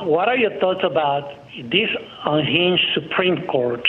[0.00, 1.30] What are your thoughts about
[1.70, 1.88] this
[2.24, 3.86] unhinged Supreme Court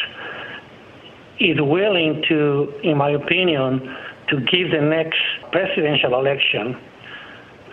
[1.39, 3.95] is willing to, in my opinion,
[4.29, 5.19] to give the next
[5.51, 6.77] presidential election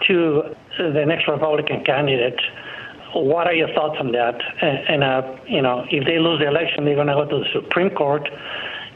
[0.06, 2.38] to the next Republican candidate.
[3.14, 4.34] What are your thoughts on that?
[4.60, 7.38] And, and uh, you know, if they lose the election, they're going to go to
[7.38, 8.28] the Supreme Court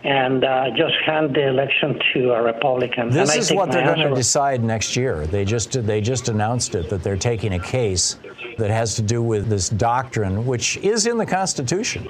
[0.02, 3.10] and uh, just hand the election to a Republican.
[3.10, 5.26] This and I is what they're going to decide next year.
[5.26, 8.16] They just they just announced it that they're taking a case
[8.56, 12.08] that has to do with this doctrine, which is in the Constitution,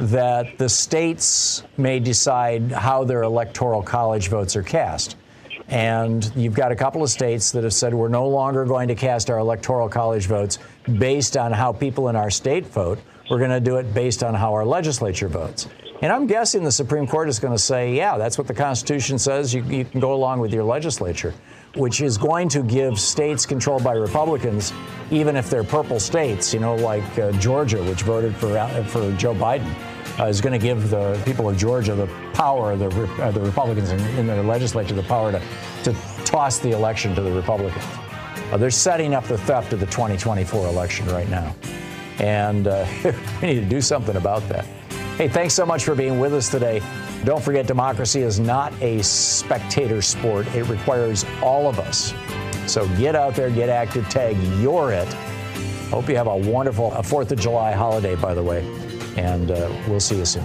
[0.00, 5.16] that the states may decide how their electoral college votes are cast.
[5.68, 8.94] And you've got a couple of states that have said we're no longer going to
[8.94, 10.58] cast our electoral college votes
[10.98, 12.98] based on how people in our state vote.
[13.30, 15.68] We're going to do it based on how our legislature votes.
[16.02, 19.18] And I'm guessing the Supreme Court is going to say, yeah, that's what the Constitution
[19.18, 19.54] says.
[19.54, 21.32] You, you can go along with your legislature,
[21.74, 24.74] which is going to give states controlled by Republicans,
[25.10, 29.10] even if they're purple states, you know, like uh, Georgia, which voted for, uh, for
[29.12, 29.74] Joe Biden,
[30.20, 32.88] uh, is going to give the people of Georgia the power, the,
[33.22, 35.40] uh, the Republicans in, in their legislature, the power to,
[35.82, 37.84] to toss the election to the Republicans.
[38.50, 41.54] Uh, they're setting up the theft of the 2024 election right now.
[42.18, 42.86] And uh,
[43.42, 44.64] we need to do something about that.
[45.16, 46.82] Hey, thanks so much for being with us today.
[47.24, 52.12] Don't forget, democracy is not a spectator sport, it requires all of us.
[52.66, 55.12] So get out there, get active, tag you're it.
[55.90, 58.60] Hope you have a wonderful uh, 4th of July holiday, by the way.
[59.16, 60.44] And uh, we'll see you soon.